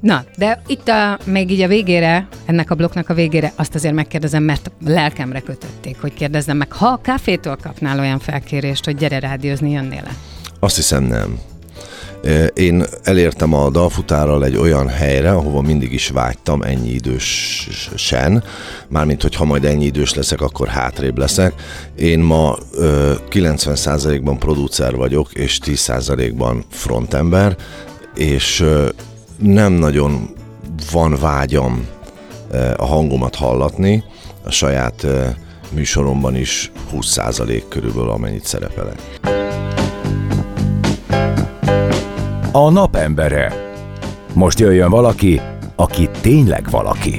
Na, 0.01 0.25
de 0.37 0.63
itt 0.67 0.89
a, 0.89 1.19
még 1.25 1.51
így 1.51 1.61
a 1.61 1.69
végére, 1.69 2.29
ennek 2.45 2.71
a 2.71 2.75
blokknak 2.75 3.09
a 3.09 3.15
végére 3.15 3.53
azt 3.57 3.75
azért 3.75 3.95
megkérdezem, 3.95 4.43
mert 4.43 4.71
lelkemre 4.85 5.41
kötötték, 5.41 6.01
hogy 6.01 6.15
kérdezzem 6.15 6.57
meg, 6.57 6.73
ha 6.73 6.87
a 6.87 7.01
kávétól 7.03 7.57
kapnál 7.63 7.99
olyan 7.99 8.19
felkérést, 8.19 8.85
hogy 8.85 8.97
gyere 8.97 9.19
rádiózni, 9.19 9.71
jönnél-e? 9.71 10.15
Azt 10.61 10.77
hiszem 10.77 11.05
nem. 11.05 11.39
Én 12.55 12.85
elértem 13.03 13.53
a 13.53 13.71
dalfutárral 13.71 14.45
egy 14.45 14.57
olyan 14.57 14.89
helyre, 14.89 15.31
ahova 15.31 15.61
mindig 15.61 15.93
is 15.93 16.09
vágytam 16.09 16.63
ennyi 16.63 16.91
idősen, 16.91 18.45
mármint, 18.89 19.23
hogy 19.23 19.35
ha 19.35 19.45
majd 19.45 19.65
ennyi 19.65 19.85
idős 19.85 20.15
leszek, 20.15 20.41
akkor 20.41 20.69
hátrébb 20.69 21.19
leszek. 21.19 21.53
Én 21.97 22.19
ma 22.19 22.57
ö, 22.73 23.13
90%-ban 23.31 24.39
producer 24.39 24.97
vagyok, 24.97 25.33
és 25.33 25.59
10%-ban 25.65 26.65
frontember, 26.71 27.57
és 28.15 28.65
nem 29.39 29.73
nagyon 29.73 30.35
van 30.93 31.17
vágyam 31.21 31.87
a 32.77 32.87
hangomat 32.87 33.35
hallatni, 33.35 34.05
a 34.43 34.51
saját 34.51 35.07
műsoromban 35.71 36.37
is 36.37 36.73
20% 36.93 37.63
körülbelül 37.69 38.11
amennyit 38.11 38.45
szerepelek. 38.45 38.99
A 42.57 42.71
napembere. 42.71 43.53
Most 44.35 44.59
jöjjön 44.59 44.91
valaki, 44.91 45.41
aki 45.75 46.09
tényleg 46.21 46.71
valaki. 46.71 47.17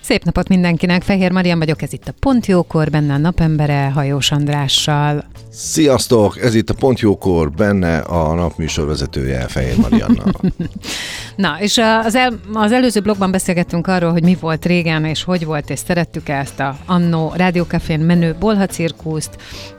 Szép 0.00 0.22
napot 0.22 0.48
mindenkinek, 0.48 1.02
Fehér 1.02 1.32
Marian 1.32 1.58
vagyok, 1.58 1.82
ez 1.82 1.92
itt 1.92 2.08
a 2.08 2.12
Pont 2.20 2.46
Jókor, 2.46 2.90
benne 2.90 3.12
a 3.12 3.18
napembere, 3.18 3.90
Hajós 3.90 4.30
Andrással. 4.32 5.24
Sziasztok! 5.60 6.40
Ez 6.42 6.54
itt 6.54 6.70
a 6.70 6.74
Pont 6.74 7.00
Jókor, 7.00 7.50
benne 7.50 7.98
a 7.98 8.34
napműsor 8.34 8.86
vezetője 8.86 9.48
Fehér 9.48 9.76
Marianna. 9.76 10.24
Na, 11.36 11.56
és 11.60 11.80
az, 12.04 12.14
el, 12.14 12.40
az 12.52 12.72
előző 12.72 13.00
blogban 13.00 13.30
beszélgettünk 13.30 13.86
arról, 13.86 14.12
hogy 14.12 14.22
mi 14.22 14.36
volt 14.40 14.64
régen, 14.64 15.04
és 15.04 15.24
hogy 15.24 15.44
volt, 15.44 15.70
és 15.70 15.78
szerettük 15.78 16.28
ezt 16.28 16.60
a 16.60 16.76
Annó 16.86 17.32
Rádiókafén 17.36 18.00
menő 18.00 18.36
Bolha 18.38 18.66
cirkuszt, 18.66 19.36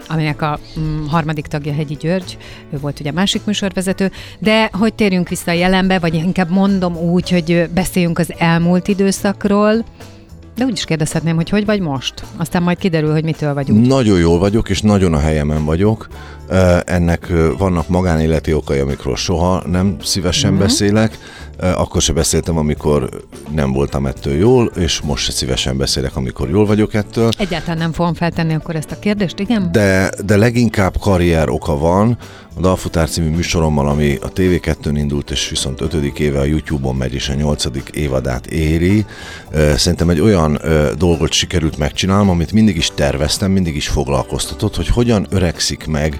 aminek 0.08 0.42
a 0.42 0.60
mm, 0.80 1.06
harmadik 1.06 1.48
tagja 1.48 1.74
Hegyi 1.74 1.96
György, 1.96 2.38
ő 2.74 2.78
volt 2.78 3.00
ugye 3.00 3.12
másik 3.12 3.46
műsorvezető, 3.46 4.12
de 4.40 4.70
hogy 4.74 4.94
térjünk 4.94 5.30
vissza 5.30 5.52
a 5.52 5.54
jelenbe, 5.54 6.00
vagy 6.00 6.14
inkább 6.14 6.50
mondom 6.50 6.98
úgy, 6.98 7.30
hogy 7.30 7.70
beszéljünk 7.74 8.20
az 8.20 8.34
elmúlt 8.38 8.88
időszakról, 8.88 9.86
de 10.60 10.66
úgy 10.66 10.72
is 10.72 10.86
kérdezhetném, 10.86 11.36
hogy 11.36 11.50
hogy 11.50 11.66
vagy 11.66 11.80
most? 11.80 12.24
Aztán 12.38 12.64
majd 12.64 12.78
kiderül, 12.78 13.12
hogy 13.12 13.24
mitől 13.24 13.54
vagy 13.54 13.72
úgy. 13.72 13.88
Nagyon 13.88 14.20
jól 14.20 14.40
vagyok, 14.40 14.70
és 14.70 14.82
nagyon 14.82 15.14
a 15.14 15.20
helyemen 15.20 15.66
vagyok. 15.66 16.08
Ennek 16.86 17.28
vannak 17.58 17.88
magánéleti 17.88 18.54
okai, 18.54 18.80
amikről 18.80 19.16
soha 19.16 19.64
nem 19.68 19.96
szívesen 20.04 20.52
Mhm. 20.52 20.60
beszélek. 20.62 21.18
Akkor 21.62 22.02
se 22.02 22.14
beszéltem, 22.14 22.58
amikor 22.58 23.10
nem 23.52 23.72
voltam 23.72 24.06
ettől 24.06 24.34
jól, 24.34 24.72
és 24.76 25.02
most 25.02 25.24
se 25.26 25.32
szívesen 25.32 25.78
beszélek, 25.78 26.16
amikor 26.16 26.50
jól 26.50 26.66
vagyok 26.66 26.94
ettől. 26.94 27.30
Egyáltalán 27.38 27.78
nem 27.78 27.92
fogom 27.92 28.14
feltenni 28.14 28.54
akkor 28.54 28.76
ezt 28.76 28.92
a 28.92 29.00
kérdést, 29.00 29.40
igen? 29.40 29.70
De, 29.72 30.12
de 30.26 30.38
leginkább 30.38 30.98
karrier 31.00 31.50
oka 31.50 31.78
van. 31.78 32.18
A 32.56 32.62
Dalfutár 32.62 33.10
című 33.10 33.30
műsorommal, 33.30 33.88
ami 33.88 34.18
a 34.22 34.32
TV2-n 34.32 34.96
indult, 34.96 35.32
és 35.32 35.50
viszont 35.50 35.82
ötödik 35.82 36.20
éve 36.20 36.40
a 36.40 36.44
YouTube-on 36.44 36.96
megy, 36.96 37.14
és 37.14 37.30
a 37.30 37.34
nyolcadik 37.34 37.90
évadát 37.94 38.46
éri. 38.48 39.06
Szerintem 39.76 40.10
egy 40.10 40.20
olyan 40.20 40.62
dolgot 40.98 41.32
sikerült 41.32 41.78
megcsinálnom, 41.78 42.30
amit 42.30 42.52
mindig 42.52 42.78
is 42.78 42.92
terveztem, 42.96 43.52
mindig 43.52 43.76
is 43.76 43.88
foglalkoztatott, 43.88 44.76
hogy 44.76 44.88
hogyan 44.88 45.28
öregszik 45.30 45.88
meg 45.88 46.20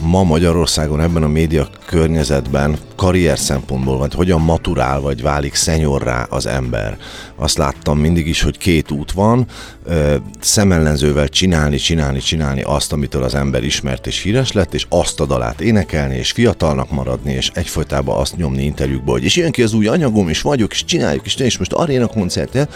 ma 0.00 0.22
Magyarországon 0.22 1.00
ebben 1.00 1.22
a 1.22 1.28
média 1.28 1.68
környezetben 1.86 2.78
karrier 2.96 3.38
szempontból, 3.38 3.98
vagy 3.98 4.14
hogyan 4.14 4.40
maturál, 4.40 5.00
vagy 5.00 5.22
válik 5.22 5.54
szenyorrá 5.54 6.26
az 6.30 6.46
ember. 6.46 6.96
Azt 7.36 7.58
láttam 7.58 7.98
mindig 7.98 8.26
is, 8.26 8.42
hogy 8.42 8.58
két 8.58 8.90
út 8.90 9.12
van, 9.12 9.46
ö, 9.84 10.16
szemellenzővel 10.40 11.28
csinálni, 11.28 11.76
csinálni, 11.76 12.18
csinálni 12.18 12.62
azt, 12.62 12.92
amitől 12.92 13.22
az 13.22 13.34
ember 13.34 13.64
ismert 13.64 14.06
és 14.06 14.22
híres 14.22 14.52
lett, 14.52 14.74
és 14.74 14.86
azt 14.88 15.20
a 15.20 15.26
dalát 15.26 15.60
énekelni, 15.60 16.16
és 16.16 16.32
fiatalnak 16.32 16.90
maradni, 16.90 17.32
és 17.32 17.50
egyfolytában 17.54 18.18
azt 18.18 18.36
nyomni 18.36 18.64
interjúkba, 18.64 19.12
hogy 19.12 19.24
és 19.24 19.36
jön 19.36 19.50
ki 19.50 19.62
az 19.62 19.72
új 19.72 19.86
anyagom, 19.86 20.28
és 20.28 20.40
vagyok, 20.40 20.72
és 20.72 20.84
csináljuk, 20.84 21.26
és, 21.26 21.34
és 21.36 21.58
most 21.58 21.72
aréna 21.72 22.06
koncert, 22.06 22.68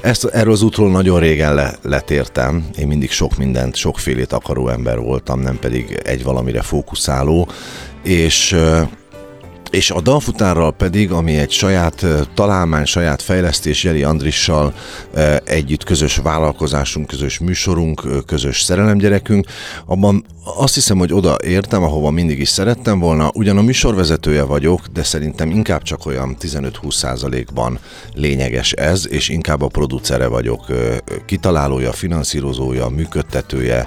ezt, 0.00 0.24
erről 0.24 0.52
az 0.52 0.62
útról 0.62 0.90
nagyon 0.90 1.20
régen 1.20 1.54
le, 1.54 1.74
letértem. 1.82 2.66
Én 2.78 2.86
mindig 2.86 3.10
sok 3.10 3.36
mindent, 3.36 3.76
sokfélét 3.76 4.32
akaró 4.32 4.68
ember 4.68 4.98
voltam, 4.98 5.40
nem 5.40 5.58
pedig 5.58 6.00
egy 6.04 6.22
valamire 6.22 6.55
fókuszáló. 6.62 7.48
És 8.02 8.56
és 9.70 9.90
a 9.90 10.00
dalfutárral 10.00 10.72
pedig, 10.72 11.10
ami 11.10 11.38
egy 11.38 11.50
saját 11.50 12.06
találmány, 12.34 12.84
saját 12.84 13.22
fejlesztés 13.22 13.84
Jeli 13.84 14.02
Andrissal 14.02 14.74
együtt 15.44 15.84
közös 15.84 16.16
vállalkozásunk, 16.16 17.06
közös 17.06 17.38
műsorunk, 17.38 18.24
közös 18.26 18.62
szerelemgyerekünk, 18.62 19.46
abban 19.86 20.24
azt 20.56 20.74
hiszem, 20.74 20.98
hogy 20.98 21.12
oda 21.12 21.36
értem, 21.44 21.82
ahova 21.82 22.10
mindig 22.10 22.40
is 22.40 22.48
szerettem 22.48 22.98
volna. 22.98 23.30
Ugyan 23.34 23.58
a 23.58 23.62
műsorvezetője 23.62 24.42
vagyok, 24.42 24.86
de 24.86 25.02
szerintem 25.02 25.50
inkább 25.50 25.82
csak 25.82 26.06
olyan 26.06 26.36
15-20 26.40 26.92
százalékban 26.92 27.78
lényeges 28.14 28.72
ez, 28.72 29.08
és 29.10 29.28
inkább 29.28 29.62
a 29.62 29.66
producere 29.66 30.26
vagyok, 30.26 30.64
kitalálója, 31.26 31.92
finanszírozója, 31.92 32.88
működtetője, 32.88 33.86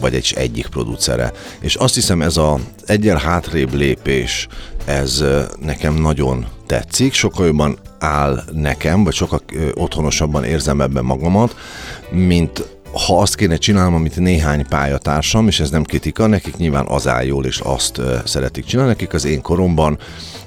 vagy 0.00 0.14
egy 0.14 0.34
egyik 0.36 0.66
producere. 0.66 1.32
És 1.60 1.74
azt 1.74 1.94
hiszem 1.94 2.22
ez 2.22 2.36
a 2.36 2.58
egyel 2.86 3.16
hátrébb 3.16 3.74
lépés, 3.74 4.37
ez 4.84 5.20
eh, 5.20 5.44
nekem 5.60 5.94
nagyon 5.94 6.46
tetszik, 6.66 7.12
sokkal 7.12 7.46
jobban 7.46 7.78
áll 7.98 8.42
nekem, 8.52 9.04
vagy 9.04 9.14
sokkal 9.14 9.40
otthonosabban 9.74 10.44
érzem 10.44 10.80
ebben 10.80 11.04
magamat, 11.04 11.56
mint 12.10 12.78
ha 12.92 13.20
azt 13.20 13.34
kéne 13.34 13.56
csinálnom, 13.56 13.94
amit 13.94 14.16
néhány 14.16 14.66
pályatársam, 14.68 15.46
és 15.46 15.60
ez 15.60 15.70
nem 15.70 15.82
kritika, 15.82 16.26
nekik 16.26 16.56
nyilván 16.56 16.86
az 16.86 17.08
áll 17.08 17.24
jól, 17.24 17.44
és 17.44 17.60
azt 17.60 18.00
szeretik 18.24 18.64
csinálni, 18.64 18.90
nekik 18.90 19.12
az 19.12 19.24
én 19.24 19.42
koromban 19.42 19.98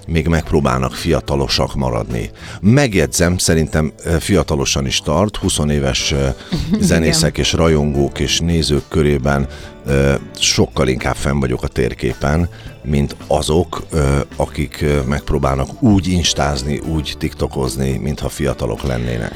még 0.07 0.27
megpróbálnak 0.27 0.93
fiatalosak 0.93 1.75
maradni. 1.75 2.29
Megjegyzem, 2.61 3.37
szerintem 3.37 3.91
fiatalosan 4.19 4.85
is 4.85 4.99
tart, 4.99 5.35
20 5.35 5.57
éves 5.69 6.13
zenészek 6.79 7.37
és 7.37 7.53
rajongók 7.53 8.19
és 8.19 8.39
nézők 8.39 8.83
körében 8.87 9.47
sokkal 10.39 10.87
inkább 10.87 11.15
fenn 11.15 11.39
vagyok 11.39 11.63
a 11.63 11.67
térképen, 11.67 12.49
mint 12.83 13.15
azok, 13.27 13.83
akik 14.35 14.85
megpróbálnak 15.07 15.83
úgy 15.83 16.07
instázni, 16.07 16.79
úgy 16.79 17.15
tiktokozni, 17.17 17.97
mintha 17.97 18.29
fiatalok 18.29 18.83
lennének. 18.83 19.33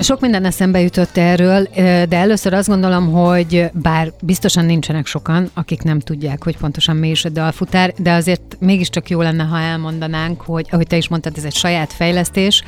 Sok 0.00 0.20
minden 0.20 0.44
eszembe 0.44 0.80
jutott 0.80 1.16
erről, 1.16 1.68
de 2.08 2.16
először 2.16 2.54
azt 2.54 2.68
gondolom, 2.68 3.12
hogy 3.12 3.70
bár 3.72 4.12
biztosan 4.22 4.64
nincsenek 4.64 5.06
sokan, 5.06 5.50
akik 5.54 5.82
nem 5.82 5.98
tudják, 6.00 6.44
hogy 6.44 6.56
pontosan 6.56 6.96
mi 6.96 7.10
is 7.10 7.24
a 7.24 7.28
dalfutár, 7.28 7.94
de 7.96 8.12
azért 8.12 8.56
mégiscsak 8.58 9.10
jó 9.10 9.20
lenne, 9.20 9.42
ha 9.42 9.58
elmondanánk, 9.58 10.40
hogy 10.40 10.66
ahogy 10.70 10.86
te 10.86 10.96
is 10.96 11.08
mondtad, 11.08 11.36
ez 11.36 11.44
egy 11.44 11.54
saját 11.54 11.92
fejlesztés. 11.92 12.62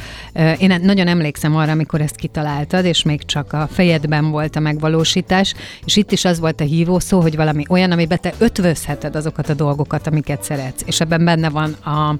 Én 0.58 0.80
nagyon 0.82 1.06
emlékszem 1.06 1.56
arra, 1.56 1.72
amikor 1.72 2.00
ezt 2.00 2.16
kitaláltad, 2.16 2.84
és 2.84 3.02
még 3.02 3.24
csak 3.24 3.52
a 3.52 3.68
fejedben 3.72 4.30
volt 4.30 4.56
a 4.56 4.60
megvalósítás, 4.60 5.54
és 5.84 5.96
itt 5.96 6.12
is 6.12 6.24
az 6.24 6.40
volt 6.40 6.60
a 6.60 6.64
hívó 6.64 6.98
szó, 6.98 7.20
hogy 7.20 7.36
valami 7.36 7.64
olyan, 7.68 7.90
amiben 7.90 8.20
te 8.20 8.32
ötvözheted 8.38 9.16
azokat 9.16 9.48
a 9.48 9.54
dolgokat, 9.54 10.06
amiket 10.06 10.42
szeretsz. 10.42 10.82
És 10.86 11.00
ebben 11.00 11.24
benne 11.24 11.48
van 11.48 11.76
a, 11.84 12.16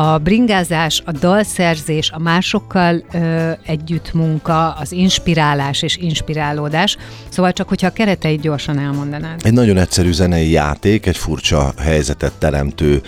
a 0.00 0.18
bringázás, 0.18 1.02
a 1.04 1.12
dalszerzés, 1.12 2.10
a 2.10 2.18
másokkal 2.18 3.04
ö, 3.12 3.50
együtt 3.66 4.12
munka, 4.24 4.70
az 4.72 4.92
inspirálás 4.92 5.82
és 5.82 5.96
inspirálódás. 5.96 6.96
Szóval 7.28 7.52
csak, 7.52 7.68
hogyha 7.68 7.86
a 7.86 7.92
kereteit 7.92 8.40
gyorsan 8.40 8.78
elmondanád. 8.78 9.40
Egy 9.44 9.52
nagyon 9.52 9.76
egyszerű 9.76 10.12
zenei 10.12 10.50
játék, 10.50 11.06
egy 11.06 11.16
furcsa 11.16 11.72
helyzetet 11.78 12.32
teremtő 12.38 13.02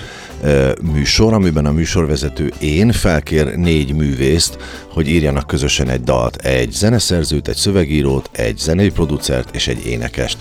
műsor, 0.82 1.32
amiben 1.32 1.66
a 1.66 1.72
műsorvezető 1.72 2.52
én 2.58 2.92
felkér 2.92 3.56
négy 3.56 3.94
művészt, 3.94 4.58
hogy 4.96 5.08
írjanak 5.08 5.46
közösen 5.46 5.88
egy 5.88 6.02
dalt, 6.02 6.36
egy 6.36 6.70
zeneszerzőt, 6.72 7.48
egy 7.48 7.56
szövegírót, 7.56 8.28
egy 8.32 8.58
zenei 8.58 8.90
producert 8.90 9.54
és 9.54 9.68
egy 9.68 9.86
énekest. 9.86 10.38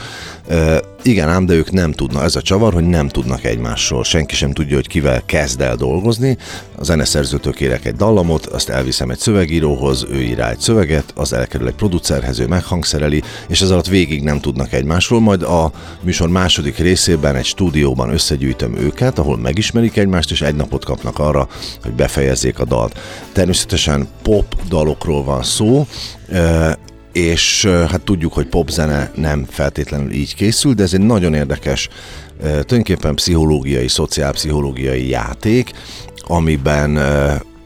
Ö, 0.48 0.78
igen 1.02 1.30
ám, 1.30 1.46
de 1.46 1.54
ők 1.54 1.72
nem 1.72 1.92
tudnak, 1.92 2.24
ez 2.24 2.36
a 2.36 2.42
csavar, 2.42 2.74
hogy 2.74 2.88
nem 2.88 3.08
tudnak 3.08 3.44
egymásról. 3.44 4.04
Senki 4.04 4.36
sem 4.36 4.52
tudja, 4.52 4.76
hogy 4.76 4.88
kivel 4.88 5.22
kezd 5.26 5.62
el 5.62 5.76
dolgozni. 5.76 6.38
A 6.76 6.84
zeneszerzőtől 6.84 7.54
kérek 7.54 7.86
egy 7.86 7.96
dallamot, 7.96 8.46
azt 8.46 8.70
elviszem 8.70 9.10
egy 9.10 9.18
szövegíróhoz, 9.18 10.06
ő 10.10 10.22
ír 10.22 10.40
egy 10.40 10.60
szöveget, 10.60 11.14
az 11.16 11.34
elkerül 11.34 11.68
egy 11.68 11.76
producerhez, 11.76 12.40
ő 12.40 12.48
meghangszereli, 12.48 13.24
és 13.48 13.62
ez 13.62 13.72
alatt 13.72 13.88
végig 13.88 14.24
nem 14.24 14.40
tudnak 14.40 14.74
egymásról. 14.74 15.20
Majd 15.20 15.44
a 15.44 15.72
műsor 16.02 16.30
második 16.30 16.78
részében 16.78 17.36
egy 17.36 17.46
stúdióban 17.46 18.10
összegyűjtöm 18.10 18.78
őket, 18.78 19.20
ahol 19.20 19.38
megismerik 19.38 19.98
egymást, 19.98 20.32
és 20.32 20.42
egy 20.42 20.56
napot 20.56 20.86
kapnak 20.86 21.20
arra, 21.20 21.48
hogy 21.84 21.92
befejezzék 21.92 22.60
a 22.60 22.66
dalt. 22.66 23.00
Természetesen 23.34 24.08
pop 24.50 24.68
dalokról 24.68 25.24
van 25.24 25.44
szó, 25.44 25.88
és 27.14 27.66
hát 27.66 28.02
tudjuk, 28.02 28.34
hogy 28.34 28.48
popzene 28.48 29.12
nem 29.16 29.46
feltétlenül 29.50 30.12
így 30.12 30.36
készül, 30.36 30.74
de 30.74 30.84
ez 30.84 30.94
egy 30.94 31.02
nagyon 31.02 31.34
érdekes, 31.34 31.90
tulajdonképpen 32.40 33.16
pszichológiai, 33.16 33.88
szociálpszichológiai 33.88 35.10
játék, 35.10 35.72
amiben 36.28 37.00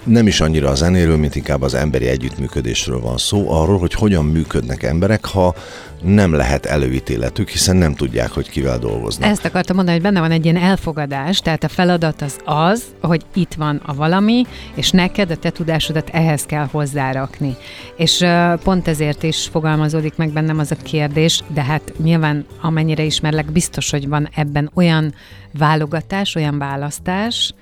nem 0.10 0.28
is 0.28 0.42
annyira 0.42 0.70
a 0.70 0.76
zenéről, 0.76 1.18
mint 1.18 1.36
inkább 1.36 1.62
az 1.62 1.74
emberi 1.74 2.08
együttműködésről 2.08 3.00
van 3.00 3.18
szó, 3.18 3.52
arról, 3.52 3.78
hogy 3.78 3.94
hogyan 3.94 4.26
működnek 4.26 4.84
emberek, 4.84 5.26
ha 5.26 5.56
nem 6.02 6.34
lehet 6.34 6.66
előítéletük, 6.66 7.50
hiszen 7.50 7.76
nem 7.76 7.96
tudják, 7.96 8.32
hogy 8.32 8.50
kivel 8.50 8.80
dolgoznak. 8.80 9.30
Ezt 9.30 9.46
akartam 9.46 9.76
mondani, 9.76 9.98
hogy 9.98 10.06
benne 10.06 10.20
van 10.20 10.32
egy 10.32 10.44
ilyen 10.44 10.58
elfogadás, 10.58 11.40
tehát 11.40 11.64
a 11.64 11.68
feladat 11.68 12.22
az 12.22 12.38
az, 12.46 12.84
hogy 13.02 13.26
itt 13.34 13.54
van 13.54 13.82
a 13.86 13.94
valami, 13.94 14.46
és 14.76 14.92
neked 14.92 15.32
a 15.32 15.36
te 15.36 15.50
tudásodat 15.50 16.10
ehhez 16.10 16.44
kell 16.44 16.68
hozzárakni. 16.72 17.56
És 17.96 18.26
pont 18.64 18.88
ezért 18.88 19.24
is 19.24 19.48
fogalmazódik 19.52 20.16
meg 20.16 20.30
bennem 20.30 20.60
az 20.60 20.72
a 20.72 20.84
kérdés, 20.84 21.44
de 21.54 21.64
hát 21.64 21.94
nyilván 22.04 22.46
amennyire 22.62 23.04
ismerlek, 23.04 23.52
biztos, 23.52 23.90
hogy 23.90 24.08
van 24.08 24.30
ebben 24.36 24.72
olyan 24.74 25.14
válogatás, 25.58 26.36
olyan 26.36 26.58
választás, 26.58 27.54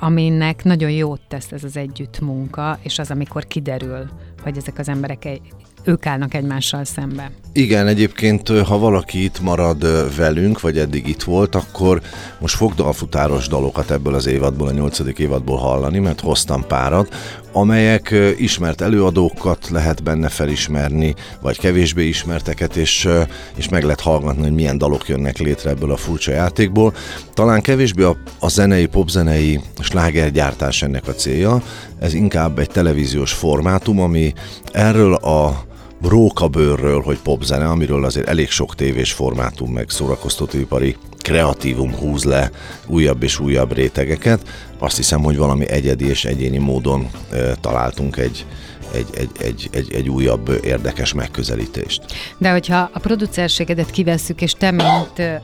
aminek 0.00 0.64
nagyon 0.64 0.90
jót 0.90 1.20
tesz 1.28 1.52
ez 1.52 1.64
az 1.64 1.76
együttmunka, 1.76 2.78
és 2.82 2.98
az, 2.98 3.10
amikor 3.10 3.46
kiderül, 3.46 4.08
hogy 4.42 4.56
ezek 4.56 4.78
az 4.78 4.88
emberek 4.88 5.24
egy, 5.24 5.40
ők 5.88 6.06
állnak 6.06 6.34
egymással 6.34 6.84
szembe. 6.84 7.30
Igen, 7.52 7.86
egyébként, 7.86 8.48
ha 8.48 8.78
valaki 8.78 9.24
itt 9.24 9.40
marad 9.40 9.86
velünk, 10.16 10.60
vagy 10.60 10.78
eddig 10.78 11.08
itt 11.08 11.22
volt, 11.22 11.54
akkor 11.54 12.00
most 12.38 12.54
fog 12.54 12.74
dalfutáros 12.74 13.48
dalokat 13.48 13.90
ebből 13.90 14.14
az 14.14 14.26
évadból, 14.26 14.68
a 14.68 14.72
nyolcadik 14.72 15.18
évadból 15.18 15.56
hallani, 15.56 15.98
mert 15.98 16.20
hoztam 16.20 16.66
párat, 16.66 17.14
amelyek 17.52 18.14
ismert 18.36 18.80
előadókat 18.80 19.68
lehet 19.68 20.02
benne 20.02 20.28
felismerni, 20.28 21.14
vagy 21.40 21.58
kevésbé 21.58 22.06
ismerteket, 22.06 22.76
és, 22.76 23.08
és 23.56 23.68
meg 23.68 23.82
lehet 23.82 24.00
hallgatni, 24.00 24.42
hogy 24.42 24.54
milyen 24.54 24.78
dalok 24.78 25.08
jönnek 25.08 25.38
létre 25.38 25.70
ebből 25.70 25.92
a 25.92 25.96
furcsa 25.96 26.32
játékból. 26.32 26.94
Talán 27.34 27.60
kevésbé 27.60 28.02
a, 28.02 28.16
a 28.38 28.48
zenei, 28.48 28.86
popzenei 28.86 29.60
slágergyártás 29.80 30.82
ennek 30.82 31.08
a 31.08 31.14
célja, 31.14 31.62
ez 31.98 32.14
inkább 32.14 32.58
egy 32.58 32.70
televíziós 32.70 33.32
formátum, 33.32 34.00
ami 34.00 34.32
erről 34.72 35.14
a 35.14 35.66
rókabőrről, 36.02 37.00
hogy 37.00 37.18
popzene, 37.18 37.68
amiről 37.68 38.04
azért 38.04 38.28
elég 38.28 38.50
sok 38.50 38.74
tévés 38.74 39.12
formátum 39.12 39.72
meg 39.72 39.90
szórakoztatóipari 39.90 40.96
kreatívum 41.18 41.94
húz 41.94 42.24
le 42.24 42.50
újabb 42.86 43.22
és 43.22 43.38
újabb 43.38 43.72
rétegeket. 43.72 44.48
Azt 44.78 44.96
hiszem, 44.96 45.22
hogy 45.22 45.36
valami 45.36 45.68
egyedi 45.68 46.08
és 46.08 46.24
egyéni 46.24 46.58
módon 46.58 47.10
e, 47.30 47.54
találtunk 47.60 48.16
egy, 48.16 48.46
egy, 48.94 49.06
egy, 49.16 49.30
egy, 49.40 49.68
egy, 49.72 49.92
egy 49.92 50.08
újabb 50.08 50.60
érdekes 50.64 51.12
megközelítést. 51.12 52.02
De 52.38 52.50
hogyha 52.50 52.90
a 52.92 52.98
producerségedet 52.98 53.90
kivesszük, 53.90 54.42
és 54.42 54.52
te 54.52 54.70
mint, 54.70 55.42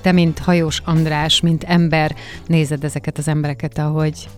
te, 0.00 0.12
mint 0.12 0.38
hajós 0.38 0.82
András, 0.84 1.40
mint 1.40 1.64
ember 1.64 2.14
nézed 2.46 2.84
ezeket 2.84 3.18
az 3.18 3.28
embereket, 3.28 3.78
ahogy 3.78 4.28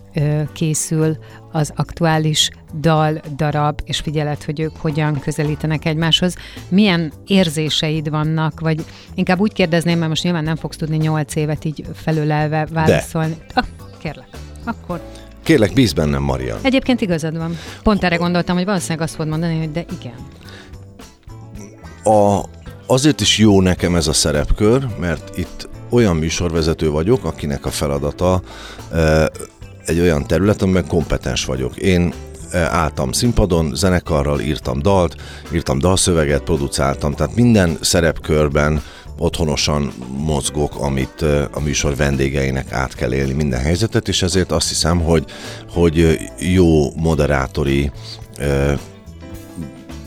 készül 0.53 1.17
az 1.51 1.71
aktuális 1.75 2.49
dal, 2.79 3.21
darab, 3.35 3.79
és 3.85 3.99
figyeled, 3.99 4.43
hogy 4.43 4.59
ők 4.59 4.75
hogyan 4.77 5.19
közelítenek 5.19 5.85
egymáshoz. 5.85 6.35
Milyen 6.69 7.13
érzéseid 7.27 8.09
vannak, 8.09 8.59
vagy 8.59 8.85
inkább 9.13 9.39
úgy 9.39 9.53
kérdezném, 9.53 9.97
mert 9.97 10.09
most 10.09 10.23
nyilván 10.23 10.43
nem 10.43 10.55
fogsz 10.55 10.77
tudni 10.77 10.97
nyolc 10.97 11.35
évet 11.35 11.65
így 11.65 11.85
felülelve 11.93 12.67
válaszolni. 12.71 13.35
De. 13.53 13.53
Ah, 13.53 13.65
kérlek, 13.97 14.27
akkor 14.63 15.01
Kérlek, 15.43 15.73
bíz 15.73 15.93
bennem, 15.93 16.23
Marian. 16.23 16.59
Egyébként 16.61 17.01
igazad 17.01 17.37
van. 17.37 17.57
Pont 17.83 18.03
erre 18.03 18.15
gondoltam, 18.15 18.55
hogy 18.55 18.65
valószínűleg 18.65 19.01
azt 19.01 19.11
fogod 19.11 19.27
mondani, 19.27 19.57
hogy 19.57 19.71
de 19.71 19.85
igen. 19.99 20.15
A, 22.03 22.45
azért 22.85 23.21
is 23.21 23.37
jó 23.37 23.61
nekem 23.61 23.95
ez 23.95 24.07
a 24.07 24.13
szerepkör, 24.13 24.87
mert 24.99 25.37
itt 25.37 25.69
olyan 25.89 26.15
műsorvezető 26.15 26.89
vagyok, 26.89 27.25
akinek 27.25 27.65
a 27.65 27.69
feladata 27.69 28.41
e, 28.91 29.31
egy 29.85 29.99
olyan 29.99 30.27
terület, 30.27 30.61
amiben 30.61 30.87
kompetens 30.87 31.45
vagyok. 31.45 31.77
Én 31.77 32.13
e, 32.51 32.57
álltam 32.59 33.11
színpadon, 33.11 33.75
zenekarral 33.75 34.39
írtam 34.39 34.81
dalt, 34.81 35.15
írtam 35.53 35.79
dalszöveget, 35.79 36.41
producáltam, 36.41 37.13
tehát 37.13 37.35
minden 37.35 37.77
szerepkörben 37.81 38.81
otthonosan 39.21 39.93
mozgok, 40.17 40.75
amit 40.79 41.21
a 41.51 41.59
műsor 41.59 41.95
vendégeinek 41.95 42.71
át 42.71 42.95
kell 42.95 43.13
élni 43.13 43.33
minden 43.33 43.59
helyzetet, 43.59 44.07
és 44.07 44.21
ezért 44.21 44.51
azt 44.51 44.69
hiszem, 44.69 44.99
hogy, 44.99 45.25
hogy 45.69 46.19
jó 46.39 46.91
moderátori 46.95 47.91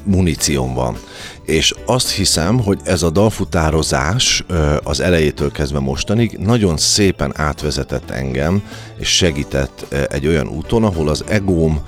munícióm 0.04 0.74
van. 0.74 0.96
És 1.44 1.74
azt 1.86 2.10
hiszem, 2.10 2.60
hogy 2.60 2.80
ez 2.84 3.02
a 3.02 3.10
dalfutározás 3.10 4.44
az 4.82 5.00
elejétől 5.00 5.52
kezdve 5.52 5.78
mostanig 5.78 6.38
nagyon 6.38 6.76
szépen 6.76 7.32
átvezetett 7.36 8.10
engem, 8.10 8.62
és 8.98 9.08
segített 9.08 9.94
egy 10.10 10.26
olyan 10.26 10.48
úton, 10.48 10.84
ahol 10.84 11.08
az 11.08 11.24
egóm 11.28 11.80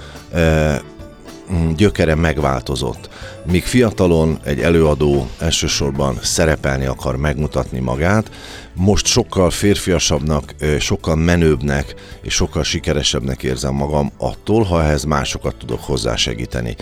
gyökere 1.76 2.14
megváltozott. 2.14 3.08
Míg 3.50 3.64
fiatalon 3.64 4.38
egy 4.44 4.60
előadó 4.60 5.28
elsősorban 5.38 6.18
szerepelni 6.22 6.84
akar, 6.84 7.16
megmutatni 7.16 7.78
magát, 7.78 8.30
most 8.78 9.06
sokkal 9.06 9.50
férfiasabbnak, 9.50 10.54
sokkal 10.78 11.16
menőbbnek 11.16 11.94
és 12.22 12.34
sokkal 12.34 12.62
sikeresebbnek 12.62 13.42
érzem 13.42 13.74
magam 13.74 14.12
attól, 14.18 14.62
ha 14.62 14.82
ehhez 14.82 15.04
másokat 15.04 15.54
tudok 15.54 15.80
hozzásegíteni. 15.80 16.76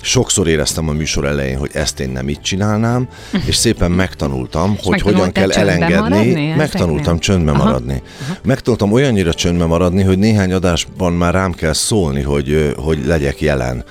Sokszor 0.00 0.48
éreztem 0.48 0.88
a 0.88 0.92
műsor 0.92 1.24
elején, 1.24 1.58
hogy 1.58 1.70
ezt 1.72 2.00
én 2.00 2.10
nem 2.10 2.28
így 2.28 2.40
csinálnám, 2.40 3.08
és 3.48 3.54
szépen 3.54 3.90
megtanultam, 3.90 4.76
és 4.78 4.84
hogy 4.86 5.00
hogyan 5.00 5.32
kell 5.32 5.50
elengedni. 5.50 6.08
Maradni, 6.08 6.54
megtanultam 6.54 7.18
csöndbe 7.18 7.50
Aha. 7.50 7.64
maradni. 7.64 8.02
Aha. 8.22 8.38
Megtanultam 8.42 8.92
olyannyira 8.92 9.34
csöndbe 9.34 9.64
maradni, 9.64 10.02
hogy 10.02 10.18
néhány 10.18 10.52
adásban 10.52 11.12
már 11.12 11.34
rám 11.34 11.52
kell 11.52 11.72
szólni, 11.72 12.22
hogy, 12.22 12.74
hogy 12.76 13.06
legyek 13.06 13.40
jelen. 13.40 13.84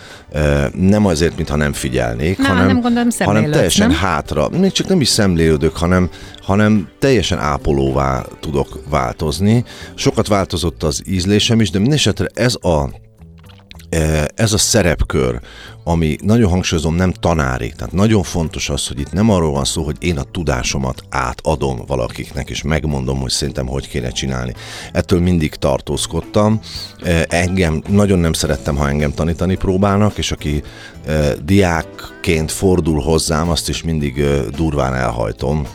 Nem 0.73 1.05
azért, 1.05 1.35
mintha 1.35 1.55
nem 1.55 1.73
figyelnék, 1.73 2.37
Na, 2.37 2.47
hanem, 2.47 2.65
nem 2.65 2.81
gondolom, 2.81 3.09
hanem 3.17 3.51
teljesen 3.51 3.87
nem? 3.87 3.97
hátra. 3.97 4.49
Még 4.49 4.71
csak 4.71 4.87
nem 4.87 5.01
is 5.01 5.07
szemlélődök, 5.07 5.77
hanem, 5.77 6.09
hanem 6.41 6.89
teljesen 6.99 7.39
ápolóvá 7.39 8.25
tudok 8.39 8.79
változni. 8.89 9.63
Sokat 9.95 10.27
változott 10.27 10.83
az 10.83 11.01
ízlésem 11.07 11.61
is, 11.61 11.69
de 11.69 11.79
mindesetre 11.79 12.27
ez 12.33 12.55
a 12.55 12.89
ez 14.35 14.53
a 14.53 14.57
szerepkör, 14.57 15.39
ami 15.83 16.17
nagyon 16.21 16.49
hangsúlyozom, 16.49 16.95
nem 16.95 17.11
tanári. 17.11 17.73
Tehát 17.77 17.93
nagyon 17.93 18.23
fontos 18.23 18.69
az, 18.69 18.87
hogy 18.87 18.99
itt 18.99 19.11
nem 19.11 19.29
arról 19.29 19.51
van 19.51 19.65
szó, 19.65 19.83
hogy 19.83 19.95
én 19.99 20.17
a 20.17 20.23
tudásomat 20.23 21.03
átadom 21.09 21.81
valakiknek, 21.87 22.49
és 22.49 22.61
megmondom, 22.61 23.19
hogy 23.19 23.29
szerintem 23.29 23.67
hogy 23.67 23.87
kéne 23.87 24.09
csinálni. 24.09 24.53
Ettől 24.91 25.19
mindig 25.19 25.55
tartózkodtam. 25.55 26.59
Engem 27.27 27.81
nagyon 27.87 28.19
nem 28.19 28.33
szerettem, 28.33 28.75
ha 28.75 28.89
engem 28.89 29.13
tanítani 29.13 29.55
próbálnak, 29.55 30.17
és 30.17 30.31
aki 30.31 30.63
diákként 31.43 32.51
fordul 32.51 33.01
hozzám, 33.01 33.49
azt 33.49 33.69
is 33.69 33.83
mindig 33.83 34.23
durván 34.55 34.93
elhajtom, 34.93 35.67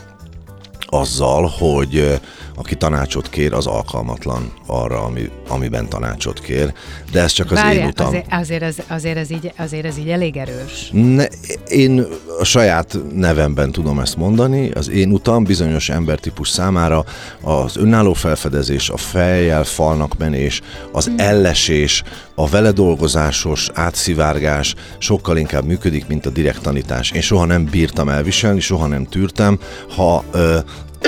azzal, 0.87 1.53
hogy 1.59 2.21
aki 2.57 2.75
tanácsot 2.75 3.29
kér, 3.29 3.53
az 3.53 3.67
alkalmatlan 3.67 4.53
arra, 4.67 5.03
ami, 5.03 5.31
amiben 5.49 5.89
tanácsot 5.89 6.41
kér. 6.41 6.73
De 7.13 7.21
ez 7.21 7.33
csak 7.33 7.51
az 7.51 7.57
Várjál, 7.57 7.83
én 7.83 7.89
utam. 7.89 8.07
Azért, 8.07 8.27
azért, 8.31 8.63
ez, 8.63 8.77
azért, 8.89 9.17
ez 9.17 9.31
így, 9.31 9.53
azért 9.57 9.85
ez 9.85 9.99
így 9.99 10.09
elég 10.09 10.37
erős. 10.37 10.91
Ne, 10.93 11.25
én 11.69 12.07
a 12.39 12.45
saját 12.45 12.99
nevemben 13.15 13.73
tudom 13.73 13.99
ezt 13.99 14.17
mondani, 14.17 14.71
az 14.71 14.91
én 14.91 15.13
utam 15.13 15.45
bizonyos 15.45 15.89
embertípus 15.89 16.49
számára 16.49 17.05
az 17.41 17.77
önálló 17.77 18.13
felfedezés, 18.13 18.91
a 18.91 18.97
fejjel 18.97 19.65
falnak 19.65 20.19
menés, 20.19 20.61
az 20.93 21.05
hmm. 21.05 21.15
ellesés, 21.19 22.03
a 22.35 22.49
vele 22.49 22.71
dolgozásos 22.71 23.71
átszivárgás 23.75 24.75
sokkal 24.99 25.37
inkább 25.37 25.65
működik, 25.65 26.07
mint 26.07 26.27
a 26.27 26.31
direkt 26.31 26.63
tanítás. 26.63 27.11
Én 27.11 27.21
soha 27.21 27.45
nem 27.45 27.65
bírtam 27.65 28.09
elviselni, 28.09 28.61
soha 28.61 28.87
nem 28.87 29.05
tűrtem, 29.05 29.59
ha 29.97 30.25
ö, 30.31 30.59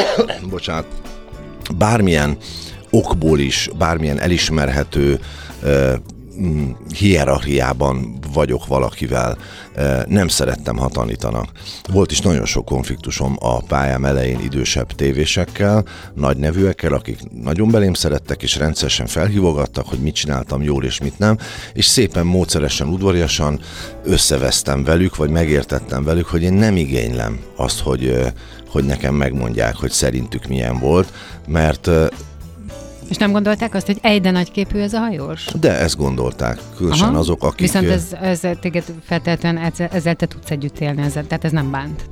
bocsánat, 0.51 0.87
bármilyen 1.75 2.37
okból 2.91 3.39
is, 3.39 3.71
bármilyen 3.79 4.21
elismerhető 4.21 5.21
hierarchiában 6.99 8.19
vagyok 8.33 8.67
valakivel, 8.67 9.39
nem 10.07 10.29
szerettem, 10.29 10.77
ha 10.77 10.89
tanítanak. 10.89 11.49
Volt 11.93 12.11
is 12.11 12.21
nagyon 12.21 12.45
sok 12.45 12.65
konfliktusom 12.65 13.37
a 13.41 13.63
pályám 13.63 14.05
elején 14.05 14.41
idősebb 14.41 14.93
tévésekkel, 14.93 15.85
nagy 16.15 16.37
nevűekkel, 16.37 16.93
akik 16.93 17.19
nagyon 17.43 17.71
belém 17.71 17.95
szerettek, 17.95 18.43
és 18.43 18.57
rendszeresen 18.57 19.07
felhívogattak, 19.07 19.89
hogy 19.89 19.99
mit 19.99 20.15
csináltam 20.15 20.63
jól 20.63 20.85
és 20.85 21.01
mit 21.01 21.19
nem, 21.19 21.39
és 21.73 21.85
szépen, 21.85 22.27
módszeresen, 22.27 22.89
udvariasan 22.89 23.61
összevesztem 24.05 24.85
velük, 24.85 25.17
vagy 25.17 25.31
megértettem 25.31 26.05
velük, 26.05 26.27
hogy 26.27 26.43
én 26.43 26.53
nem 26.53 26.77
igénylem 26.77 27.41
azt, 27.57 27.81
hogy, 27.81 28.33
hogy 28.69 28.85
nekem 28.85 29.15
megmondják, 29.15 29.77
hogy 29.77 29.91
szerintük 29.91 30.47
milyen 30.47 30.79
volt, 30.79 31.13
mert 31.47 31.91
és 33.09 33.17
nem 33.17 33.33
gondolták 33.33 33.75
azt, 33.75 33.87
hogy 33.87 33.99
egyre 34.03 34.31
nagyképű 34.31 34.79
ez 34.79 34.93
a 34.93 34.99
hajós? 34.99 35.45
De 35.61 35.79
ezt 35.79 35.97
gondolták, 35.97 36.59
különösen 36.77 37.09
Aha. 37.09 37.19
azok, 37.19 37.43
akik... 37.43 37.61
Viszont 37.61 37.89
ez, 37.89 38.05
ez 38.21 38.41
téged 38.61 38.85
feltétlenül 39.05 39.63
ezzel, 39.63 39.89
ezzel 39.93 40.15
te 40.15 40.27
tudsz 40.27 40.51
együtt 40.51 40.79
élni, 40.79 41.03
ezzel, 41.03 41.27
tehát 41.27 41.45
ez 41.45 41.53
nem 41.53 41.71
bánt, 41.71 42.09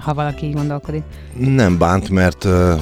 ha 0.00 0.14
valaki 0.14 0.46
így 0.46 0.54
gondolkodik. 0.54 1.02
Nem 1.38 1.78
bánt, 1.78 2.08
mert 2.08 2.44
uh, 2.44 2.80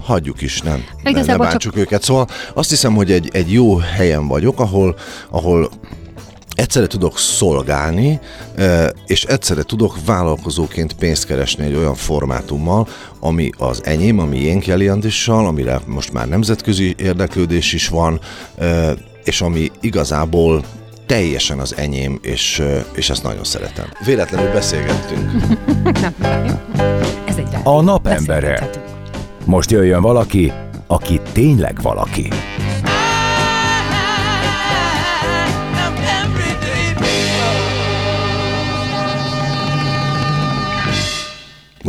hagyjuk 0.00 0.42
is, 0.42 0.60
nem. 0.60 0.84
Igazából 1.04 1.44
ne 1.44 1.50
bántsuk 1.50 1.72
csak... 1.72 1.82
őket. 1.82 2.02
Szóval 2.02 2.26
azt 2.54 2.70
hiszem, 2.70 2.94
hogy 2.94 3.12
egy, 3.12 3.28
egy 3.32 3.52
jó 3.52 3.76
helyen 3.76 4.28
vagyok, 4.28 4.60
ahol, 4.60 4.96
ahol 5.30 5.70
egyszerre 6.60 6.86
tudok 6.86 7.18
szolgálni, 7.18 8.20
és 9.06 9.24
egyszerre 9.24 9.62
tudok 9.62 9.96
vállalkozóként 10.04 10.92
pénzt 10.92 11.26
keresni 11.26 11.64
egy 11.64 11.74
olyan 11.74 11.94
formátummal, 11.94 12.88
ami 13.20 13.50
az 13.58 13.80
enyém, 13.84 14.18
ami 14.18 14.38
én 14.38 14.60
Kelly 14.60 14.88
Andissal, 14.88 15.46
amire 15.46 15.80
most 15.86 16.12
már 16.12 16.28
nemzetközi 16.28 16.94
érdeklődés 16.98 17.72
is 17.72 17.88
van, 17.88 18.20
és 19.24 19.40
ami 19.40 19.70
igazából 19.80 20.64
teljesen 21.06 21.58
az 21.58 21.76
enyém, 21.76 22.18
és, 22.22 22.62
és 22.94 23.10
ezt 23.10 23.22
nagyon 23.22 23.44
szeretem. 23.44 23.84
Véletlenül 24.04 24.52
beszélgettünk. 24.52 25.30
Ez 27.28 27.36
egy 27.36 27.48
a 27.62 27.80
napembere. 27.80 28.70
Most 29.44 29.70
jöjjön 29.70 30.02
valaki, 30.02 30.52
aki 30.86 31.20
tényleg 31.32 31.82
valaki. 31.82 32.28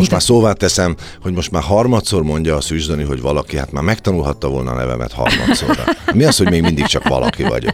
Most 0.02 0.12
már 0.12 0.22
szóvá 0.22 0.54
teszem, 0.54 0.96
hogy 1.22 1.34
most 1.34 1.52
már 1.52 1.64
harmadszor 1.64 2.24
mondja 2.24 2.56
a 2.56 2.62
Szűzdani, 2.62 3.04
hogy 3.04 3.22
valaki, 3.22 3.58
hát 3.58 3.72
már 3.72 3.84
megtanulhatta 3.84 4.50
volna 4.50 4.72
a 4.72 4.74
nevemet 4.74 5.12
harmadszorra. 5.12 5.84
Mi 6.14 6.24
az, 6.24 6.38
hogy 6.38 6.50
még 6.50 6.62
mindig 6.62 6.86
csak 6.86 7.08
valaki 7.08 7.44
vagyok? 7.44 7.74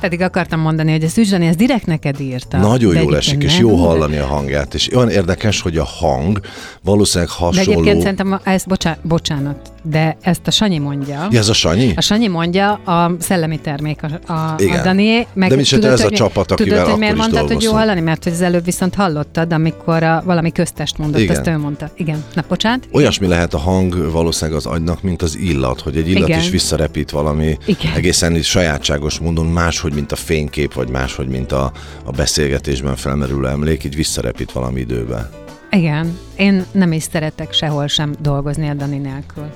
Pedig 0.00 0.20
akartam 0.20 0.60
mondani, 0.60 0.90
hogy 0.90 1.04
a 1.04 1.08
Szűzdani, 1.08 1.46
ez 1.46 1.56
direkt 1.56 1.86
neked 1.86 2.20
írta. 2.20 2.56
Nagyon 2.56 2.96
jól 3.02 3.16
esik, 3.16 3.42
és 3.42 3.58
jó 3.58 3.76
hallani 3.76 4.16
a 4.16 4.26
hangját. 4.26 4.74
És 4.74 4.94
olyan 4.94 5.10
érdekes, 5.10 5.60
hogy 5.60 5.78
a 5.78 5.84
hang 5.84 6.40
valószínűleg 6.82 7.32
hasonló... 7.32 7.64
De 7.64 7.70
egyébként 7.70 8.00
szerintem, 8.00 8.40
ezt, 8.44 8.66
bocsánat, 8.66 8.98
bocsánat, 9.02 9.72
de 9.88 10.16
ezt 10.20 10.46
a 10.46 10.50
Sanyi 10.50 10.78
mondja. 10.78 11.28
Ja, 11.30 11.38
ez 11.38 11.48
a 11.48 11.52
Sanyi? 11.52 11.92
A 11.96 12.00
Sanyi 12.00 12.28
mondja, 12.28 12.72
a 12.72 13.16
szellemi 13.18 13.58
termék 13.58 14.00
a, 14.02 14.32
a, 14.32 14.54
Igen. 14.58 14.78
a 14.78 14.82
Dani. 14.82 15.26
Meg 15.32 15.48
de 15.48 15.56
mi 15.56 15.62
tudod, 15.62 15.90
ez 15.90 16.04
a 16.04 16.10
csapat, 16.10 16.52
akivel 16.52 16.78
tudod, 16.78 16.90
hogy 16.90 16.98
miért 16.98 17.16
mondtad, 17.16 17.38
dolgoztam. 17.38 17.56
hogy 17.56 17.78
jó 17.78 17.84
hallani? 17.84 18.00
Mert 18.00 18.24
hogy 18.24 18.32
az 18.32 18.40
előbb 18.40 18.64
viszont 18.64 18.94
hallottad, 18.94 19.52
amikor 19.52 20.02
a, 20.02 20.22
valami 20.24 20.52
köztest 20.52 20.98
mondott, 20.98 21.20
Igen. 21.20 21.36
ezt 21.36 21.46
ő 21.46 21.58
mondta. 21.58 21.90
Igen. 21.96 22.24
Na, 22.34 22.44
bocsánat. 22.48 22.88
Olyasmi 22.92 23.26
lehet 23.26 23.54
a 23.54 23.58
hang 23.58 24.10
valószínűleg 24.10 24.58
az 24.58 24.66
agynak, 24.66 25.02
mint 25.02 25.22
az 25.22 25.36
illat, 25.36 25.80
hogy 25.80 25.96
egy 25.96 26.08
illat 26.08 26.28
Igen. 26.28 26.40
is 26.40 26.50
visszarepít 26.50 27.10
valami 27.10 27.58
Igen. 27.66 27.92
egészen 27.94 28.42
sajátságos 28.42 29.18
módon 29.18 29.46
máshogy, 29.46 29.94
mint 29.94 30.12
a 30.12 30.16
fénykép, 30.16 30.72
vagy 30.72 30.88
máshogy, 30.88 31.28
mint 31.28 31.52
a, 31.52 31.72
a 32.04 32.10
beszélgetésben 32.10 32.96
felmerülő 32.96 33.48
emlék, 33.48 33.84
így 33.84 33.96
visszarepít 33.96 34.52
valami 34.52 34.80
időbe. 34.80 35.30
Igen, 35.70 36.18
én 36.36 36.64
nem 36.72 36.92
is 36.92 37.02
szeretek 37.02 37.52
sehol 37.52 37.86
sem 37.86 38.14
dolgozni 38.20 38.68
a 38.68 38.74
Dani 38.74 38.98
nélkül. 38.98 39.50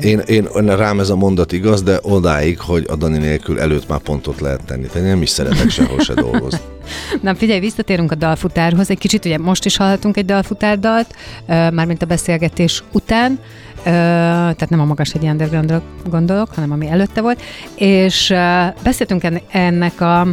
Én, 0.00 0.18
én, 0.18 0.48
én 0.56 0.76
rám 0.76 1.00
ez 1.00 1.08
a 1.08 1.16
mondat 1.16 1.52
igaz, 1.52 1.82
de 1.82 1.98
odáig, 2.02 2.60
hogy 2.60 2.86
a 2.88 2.96
Dani 2.96 3.18
nélkül 3.18 3.60
előtt 3.60 3.88
már 3.88 3.98
pontot 3.98 4.40
lehet 4.40 4.64
tenni. 4.64 4.86
Tehát 4.86 5.08
nem 5.08 5.22
is 5.22 5.28
szeretek 5.28 5.70
sehol 5.70 6.00
se 6.00 6.14
dolgozni. 6.14 6.60
Na 7.22 7.34
figyelj, 7.34 7.60
visszatérünk 7.60 8.12
a 8.12 8.14
dalfutárhoz. 8.14 8.90
Egy 8.90 8.98
kicsit 8.98 9.24
ugye 9.24 9.38
most 9.38 9.64
is 9.64 9.76
hallhatunk 9.76 10.16
egy 10.16 10.24
dalfutárdalt, 10.24 11.14
mármint 11.46 12.02
a 12.02 12.06
beszélgetés 12.06 12.82
után. 12.92 13.38
Uh, 13.78 13.84
tehát 13.84 14.70
nem 14.70 14.80
a 14.80 14.84
magas 14.84 15.14
egy 15.14 15.24
underground 15.24 15.82
gondolok, 16.10 16.54
hanem 16.54 16.72
ami 16.72 16.88
előtte 16.88 17.20
volt, 17.20 17.42
és 17.74 18.30
uh, 18.30 18.38
beszéltünk 18.82 19.22
ennek 19.50 20.00
a 20.00 20.26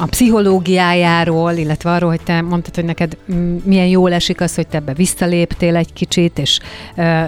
a 0.00 0.06
pszichológiájáról, 0.06 1.52
illetve 1.52 1.90
arról, 1.90 2.10
hogy 2.10 2.20
te 2.20 2.40
mondtad, 2.40 2.74
hogy 2.74 2.84
neked 2.84 3.16
milyen 3.62 3.86
jól 3.86 4.12
esik 4.12 4.40
az, 4.40 4.54
hogy 4.54 4.66
te 4.66 4.76
ebbe 4.76 4.94
visszaléptél 4.94 5.76
egy 5.76 5.92
kicsit, 5.92 6.38
és 6.38 6.58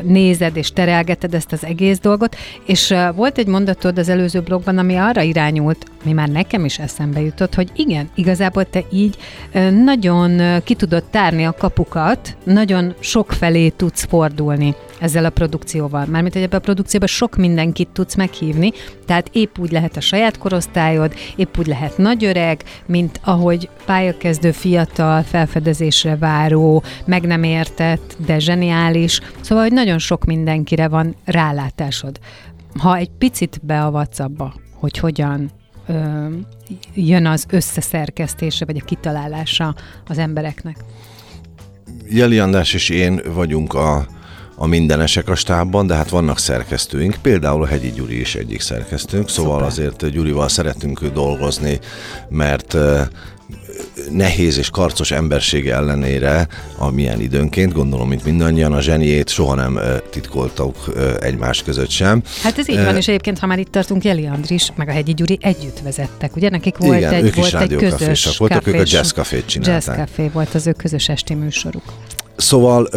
nézed 0.03 0.57
és 0.57 0.73
terelgeted 0.73 1.35
ezt 1.35 1.53
az 1.53 1.65
egész 1.65 1.99
dolgot. 1.99 2.37
És 2.67 2.95
volt 3.15 3.39
egy 3.39 3.47
mondatod 3.47 3.99
az 3.99 4.09
előző 4.09 4.41
blogban, 4.41 4.79
ami 4.79 4.97
arra 4.97 5.21
irányult, 5.23 5.87
mi 6.05 6.13
már 6.13 6.29
nekem 6.29 6.65
is 6.65 6.79
eszembe 6.79 7.21
jutott, 7.21 7.55
hogy 7.55 7.71
igen, 7.77 8.11
igazából 8.15 8.65
te 8.65 8.85
így 8.93 9.17
nagyon 9.85 10.61
ki 10.65 10.75
tudod 10.75 11.05
tárni 11.05 11.45
a 11.45 11.53
kapukat, 11.53 12.37
nagyon 12.45 12.95
sok 13.01 13.33
felé 13.33 13.69
tudsz 13.69 14.05
fordulni 14.05 14.75
ezzel 15.01 15.25
a 15.25 15.31
produkcióval. 15.31 16.07
Mármint, 16.07 16.35
hogy 16.35 16.43
ebbe 16.43 16.57
a 16.57 16.61
produkcióban 16.61 17.09
sok 17.09 17.37
mindenkit 17.37 17.89
tudsz 17.89 18.15
meghívni, 18.15 18.73
tehát 19.07 19.29
épp 19.33 19.59
úgy 19.59 19.71
lehet 19.71 19.97
a 19.97 20.01
saját 20.01 20.39
korosztályod, 20.39 21.15
épp 21.37 21.59
úgy 21.59 21.67
lehet 21.67 21.99
nagy 21.99 22.25
öreg, 22.25 22.63
mint 22.87 23.21
ahogy 23.25 23.69
pályakezdő 23.85 24.51
fiatal, 24.51 25.23
felfedezésre 25.23 26.17
váró, 26.17 26.83
meg 27.05 27.27
nem 27.27 27.43
értett, 27.43 28.17
de 28.27 28.39
zseniális. 28.39 29.21
Szóval, 29.41 29.65
hogy 29.65 29.73
nagyon 29.73 29.99
sok 29.99 30.25
mindenkire 30.25 30.89
van 30.89 31.17
rálátásod. 31.25 32.19
Ha 32.79 32.97
egy 32.97 33.11
picit 33.19 33.61
beavatsz 33.63 34.19
abba, 34.19 34.55
hogy 34.75 34.99
hogyan 34.99 35.51
ö, 35.87 36.27
jön 36.95 37.27
az 37.27 37.47
összeszerkesztése, 37.51 38.65
vagy 38.65 38.77
a 38.77 38.85
kitalálása 38.85 39.75
az 40.09 40.19
embereknek. 40.19 40.77
Jeli 42.09 42.39
András 42.39 42.75
és 42.75 42.89
én 42.89 43.21
vagyunk 43.35 43.75
a 43.75 44.07
a 44.57 44.67
mindenesek 44.67 45.29
a 45.29 45.35
stábban, 45.35 45.87
de 45.87 45.95
hát 45.95 46.09
vannak 46.09 46.39
szerkesztőink, 46.39 47.17
például 47.23 47.63
a 47.63 47.67
Hegyi 47.67 47.91
Gyuri 47.91 48.21
is 48.21 48.35
egyik 48.35 48.61
szerkesztőnk, 48.61 49.29
szóval 49.29 49.53
Szuper. 49.53 49.69
azért 49.69 50.11
Gyurival 50.11 50.49
szeretünk 50.49 51.07
dolgozni, 51.07 51.79
mert 52.29 52.77
nehéz 54.11 54.59
és 54.59 54.71
karcos 54.71 55.11
embersége 55.11 55.75
ellenére, 55.75 56.49
amilyen 56.77 57.21
időnként, 57.21 57.73
gondolom, 57.73 58.09
mint 58.09 58.25
mindannyian, 58.25 58.73
a 58.73 58.81
zseniét 58.81 59.29
soha 59.29 59.55
nem 59.55 59.81
titkoltak 60.11 60.77
egymás 61.21 61.63
között 61.63 61.91
sem. 61.91 62.23
Hát 62.43 62.59
ez 62.59 62.69
így 62.69 62.85
van, 62.85 62.97
és 62.97 63.09
egyébként, 63.09 63.39
ha 63.39 63.47
már 63.47 63.59
itt 63.59 63.71
tartunk, 63.71 64.05
Jeli 64.05 64.27
Andris, 64.27 64.69
meg 64.77 64.89
a 64.89 64.93
Hegyi 64.93 65.15
Gyuri 65.15 65.39
együtt 65.41 65.81
vezettek, 65.83 66.37
ugye? 66.37 66.51
Nekik 66.51 66.77
volt 66.77 66.97
Igen, 66.97 67.13
egy, 67.13 67.25
ők 67.25 67.35
volt 67.35 67.55
egy 67.55 67.75
közös 67.75 68.37
voltak, 68.37 68.67
ők 68.67 68.75
a 68.75 68.83
Jazz 68.85 69.11
Café-t 69.11 69.47
csinálták. 69.47 69.97
Jazz 69.97 70.09
Café 70.09 70.31
volt 70.33 70.55
az 70.55 70.67
ő 70.67 70.73
közös 70.73 71.09
esti 71.09 71.35
műsoruk. 71.35 71.83
Szóval 72.37 72.89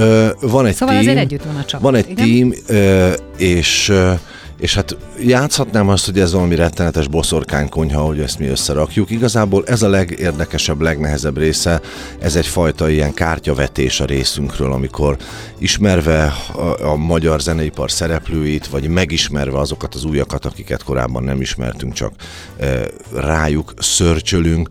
van 0.41 0.65
egy 0.65 0.75
Szóval 0.75 0.95
team, 0.95 0.97
azért 0.97 1.17
együtt 1.17 1.43
van 1.43 1.55
a 1.55 1.65
csapat, 1.65 1.81
van 1.81 1.95
egy 1.95 2.09
igen? 2.09 2.53
team, 2.65 3.25
és 3.37 3.93
és 4.59 4.75
hát 4.75 4.97
játszhatnám 5.19 5.89
azt, 5.89 6.05
hogy 6.05 6.19
ez 6.19 6.33
valami 6.33 6.55
rettenetes 6.55 7.07
boszorkánykonyha, 7.07 8.01
hogy 8.01 8.19
ezt 8.19 8.39
mi 8.39 8.47
összerakjuk. 8.47 9.09
Igazából 9.09 9.63
ez 9.65 9.81
a 9.81 9.89
legérdekesebb, 9.89 10.81
legnehezebb 10.81 11.37
része, 11.37 11.81
ez 12.19 12.35
egyfajta 12.35 12.89
ilyen 12.89 13.13
kártyavetés 13.13 13.99
a 13.99 14.05
részünkről, 14.05 14.71
amikor 14.71 15.17
ismerve 15.57 16.33
a, 16.53 16.85
a 16.85 16.95
magyar 16.95 17.41
zeneipar 17.41 17.91
szereplőit, 17.91 18.67
vagy 18.67 18.87
megismerve 18.87 19.59
azokat 19.59 19.95
az 19.95 20.03
újakat, 20.03 20.45
akiket 20.45 20.83
korábban 20.83 21.23
nem 21.23 21.41
ismertünk, 21.41 21.93
csak 21.93 22.13
e, 22.59 22.79
rájuk 23.13 23.73
szörcsölünk, 23.77 24.69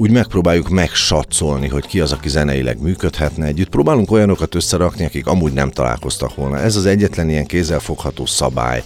úgy 0.00 0.10
megpróbáljuk 0.10 0.68
megsatszolni, 0.68 1.68
hogy 1.68 1.86
ki 1.86 2.00
az, 2.00 2.12
aki 2.12 2.28
zeneileg 2.28 2.82
működhetne 2.82 3.46
együtt. 3.46 3.68
Próbálunk 3.68 4.10
olyanokat 4.10 4.54
összerakni, 4.54 5.04
akik 5.04 5.26
amúgy 5.26 5.52
nem 5.52 5.70
találkoztak 5.70 6.34
volna. 6.34 6.58
Ez 6.58 6.76
az 6.76 6.86
egyetlen 6.86 7.30
ilyen 7.30 7.46
kézzelfogható 7.46 8.26
szabály. 8.26 8.82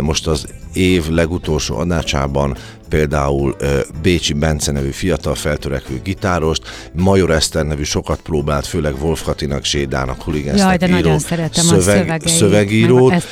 Most 0.00 0.26
az 0.26 0.46
év 0.72 1.08
legutolsó 1.08 1.76
adásában 1.76 2.56
például 2.88 3.56
Bécsi 4.02 4.32
Bence 4.32 4.72
nevű 4.72 4.90
fiatal 4.90 5.34
feltörekvő 5.34 6.00
gitárost, 6.02 6.62
Major 6.92 7.30
Eszter 7.30 7.64
nevű 7.64 7.82
sokat 7.82 8.20
próbált, 8.20 8.66
főleg 8.66 9.02
Wolf 9.02 9.22
Katinak, 9.22 9.64
Zsédának, 9.64 10.16
Jaj, 10.16 10.24
Huligensnek 10.24 10.78
de 10.78 10.86
író 10.86 10.94
nagyon 10.94 11.18
szeretem 11.18 11.68
a 11.68 11.80
szövegeit, 11.80 12.28
szövegírót. 12.28 13.24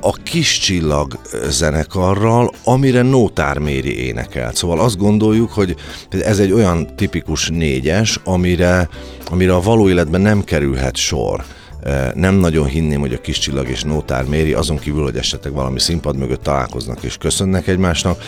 A 0.00 0.12
Kis 0.12 0.58
Csillag 0.58 1.18
zenekarral, 1.48 2.54
amire 2.64 3.02
Nótár 3.02 3.58
Méri 3.58 4.06
énekelt. 4.06 4.56
Szóval 4.56 4.80
azt 4.80 4.96
gondoljuk, 4.96 5.50
hogy 5.50 5.76
ez 6.10 6.38
egy 6.38 6.52
olyan 6.52 6.96
tipikus 6.96 7.48
négyes, 7.48 8.20
amire, 8.24 8.88
amire 9.30 9.54
a 9.54 9.60
való 9.60 9.88
életben 9.88 10.20
nem 10.20 10.44
kerülhet 10.44 10.96
sor. 10.96 11.44
E, 11.82 12.12
Nem 12.14 12.34
nagyon 12.34 12.66
hinném, 12.66 13.00
hogy 13.00 13.12
a 13.12 13.20
Kis 13.20 13.38
Csillag 13.38 13.68
és 13.68 13.82
Nótár 13.82 14.24
Méri, 14.24 14.52
azon 14.52 14.78
kívül, 14.78 15.02
hogy 15.02 15.16
esetleg 15.16 15.52
valami 15.52 15.80
színpad 15.80 16.16
mögött 16.16 16.42
találkoznak 16.42 17.02
és 17.02 17.16
köszönnek 17.16 17.66
egymásnak, 17.66 18.22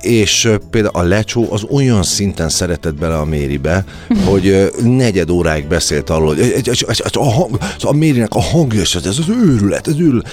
és 0.00 0.48
például 0.70 0.94
a 0.94 1.02
Lecsó 1.02 1.46
az 1.50 1.64
olyan 1.70 2.02
szinten 2.02 2.48
szeretett 2.48 2.94
bele 2.94 3.18
a 3.18 3.24
Méribe, 3.24 3.84
hogy 4.28 4.70
negyed 4.82 5.30
óráig 5.30 5.66
beszélt 5.66 6.10
arról, 6.10 6.34
hogy 6.34 6.86
a, 7.12 7.24
hang, 7.24 7.58
a 7.80 7.92
Mérinek 7.92 8.34
a 8.34 8.40
hangja, 8.40 8.80
ez, 8.80 8.94
ez 8.94 9.18
az 9.18 9.28
őrület, 9.28 9.88
ez 9.88 9.98
őrület. 9.98 10.28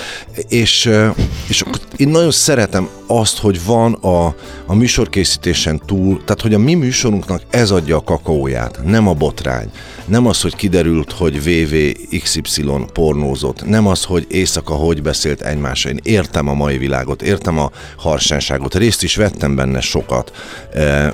És, 0.47 0.89
és 1.47 1.63
én 1.95 2.09
nagyon 2.09 2.31
szeretem 2.31 2.89
azt, 3.07 3.37
hogy 3.37 3.65
van 3.65 3.93
a, 3.93 4.35
a 4.65 4.75
műsorkészítésen 4.75 5.81
túl, 5.85 6.23
tehát 6.23 6.41
hogy 6.41 6.53
a 6.53 6.59
mi 6.59 6.73
műsorunknak 6.73 7.41
ez 7.49 7.71
adja 7.71 7.95
a 7.95 8.03
kakaóját, 8.03 8.79
nem 8.83 9.07
a 9.07 9.13
botrány. 9.13 9.69
Nem 10.05 10.27
az, 10.27 10.41
hogy 10.41 10.55
kiderült, 10.55 11.11
hogy 11.11 11.43
VVXY 11.43 12.65
pornózott, 12.93 13.65
nem 13.65 13.87
az, 13.87 14.03
hogy 14.03 14.25
éjszaka 14.29 14.73
hogy 14.73 15.01
beszélt 15.01 15.41
egymásra. 15.41 15.89
Én 15.89 15.99
értem 16.03 16.47
a 16.47 16.53
mai 16.53 16.77
világot, 16.77 17.21
értem 17.21 17.59
a 17.59 17.71
harsánságot, 17.97 18.75
részt 18.75 19.03
is 19.03 19.15
vettem 19.15 19.55
benne 19.57 19.81
sokat. 19.81 20.31
E, 20.73 21.13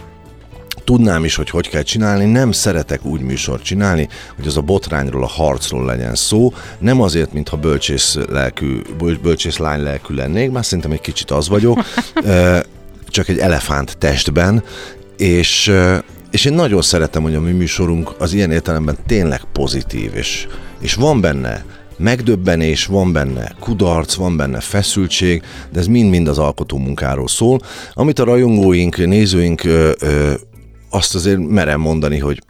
tudnám 0.84 1.25
is, 1.25 1.36
hogy 1.36 1.49
hogy 1.49 1.69
kell 1.69 1.82
csinálni, 1.82 2.25
nem 2.25 2.51
szeretek 2.51 3.06
úgy 3.06 3.21
műsort 3.21 3.63
csinálni, 3.63 4.10
hogy 4.36 4.47
az 4.47 4.58
a 4.58 4.62
botrányról, 4.62 5.23
a 5.23 5.27
harcról 5.27 5.86
legyen 5.86 6.15
szó, 6.15 6.53
nem 6.79 7.01
azért, 7.01 7.34
mintha 7.34 7.58
bölcsész, 7.58 8.17
lelkű, 8.29 8.82
böl- 8.97 9.21
bölcsész 9.21 9.58
lány 9.58 9.82
lelkű 9.82 10.15
lennék, 10.15 10.51
már 10.51 10.65
szerintem 10.65 10.91
egy 10.91 11.01
kicsit 11.01 11.32
az 11.32 11.47
vagyok, 11.47 11.79
e, 12.25 12.63
csak 13.08 13.27
egy 13.27 13.38
elefánt 13.38 13.97
testben, 13.97 14.63
és, 15.17 15.67
e, 15.67 16.03
és 16.32 16.45
én 16.45 16.53
nagyon 16.53 16.82
szeretem, 16.82 17.21
hogy 17.21 17.36
a 17.36 17.41
mi 17.41 17.51
műsorunk 17.51 18.12
az 18.17 18.34
ilyen 18.34 18.51
értelemben 18.51 18.97
tényleg 19.08 19.41
pozitív, 19.51 20.15
és, 20.15 20.47
és 20.79 20.93
van 20.93 21.21
benne 21.21 21.63
megdöbbenés, 21.97 22.86
van 22.86 23.12
benne 23.12 23.56
kudarc, 23.60 24.13
van 24.13 24.38
benne 24.38 24.60
feszültség, 24.60 25.41
de 25.71 25.79
ez 25.79 25.88
mind-mind 25.88 26.27
az 26.27 26.38
alkotó 26.38 26.77
munkáról 26.77 27.27
szól. 27.27 27.60
Amit 27.93 28.19
a 28.19 28.23
rajongóink, 28.23 28.97
nézőink 28.97 29.63
ö, 29.63 29.91
ö, 29.99 30.34
azt 30.89 31.15
azért 31.15 31.39
merem 31.47 31.79
mondani, 31.79 32.19
hogy 32.19 32.41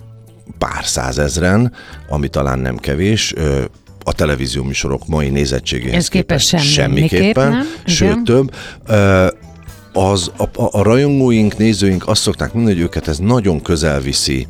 pár 0.57 0.85
százezren, 0.85 1.73
ami 2.09 2.27
talán 2.27 2.59
nem 2.59 2.77
kevés, 2.77 3.33
ö, 3.35 3.63
a 4.03 4.13
televízió 4.13 4.63
műsorok 4.63 5.07
mai 5.07 5.29
nézettségéhez 5.29 5.95
Ez 5.95 6.07
képest 6.07 6.47
semmi- 6.47 6.63
semmiképpen, 6.63 7.21
miképp 7.21 7.35
nem, 7.35 7.65
sőt 7.85 8.09
igen. 8.09 8.23
több. 8.23 8.53
Ö, 8.87 9.27
az, 9.93 10.31
a, 10.37 10.43
a, 10.43 10.69
a 10.71 10.81
rajongóink, 10.83 11.57
nézőink 11.57 12.07
azt 12.07 12.21
szokták 12.21 12.53
mondani, 12.53 12.75
hogy 12.75 12.83
őket 12.83 13.07
ez 13.07 13.17
nagyon 13.17 13.61
közel 13.61 13.99
viszi 13.99 14.47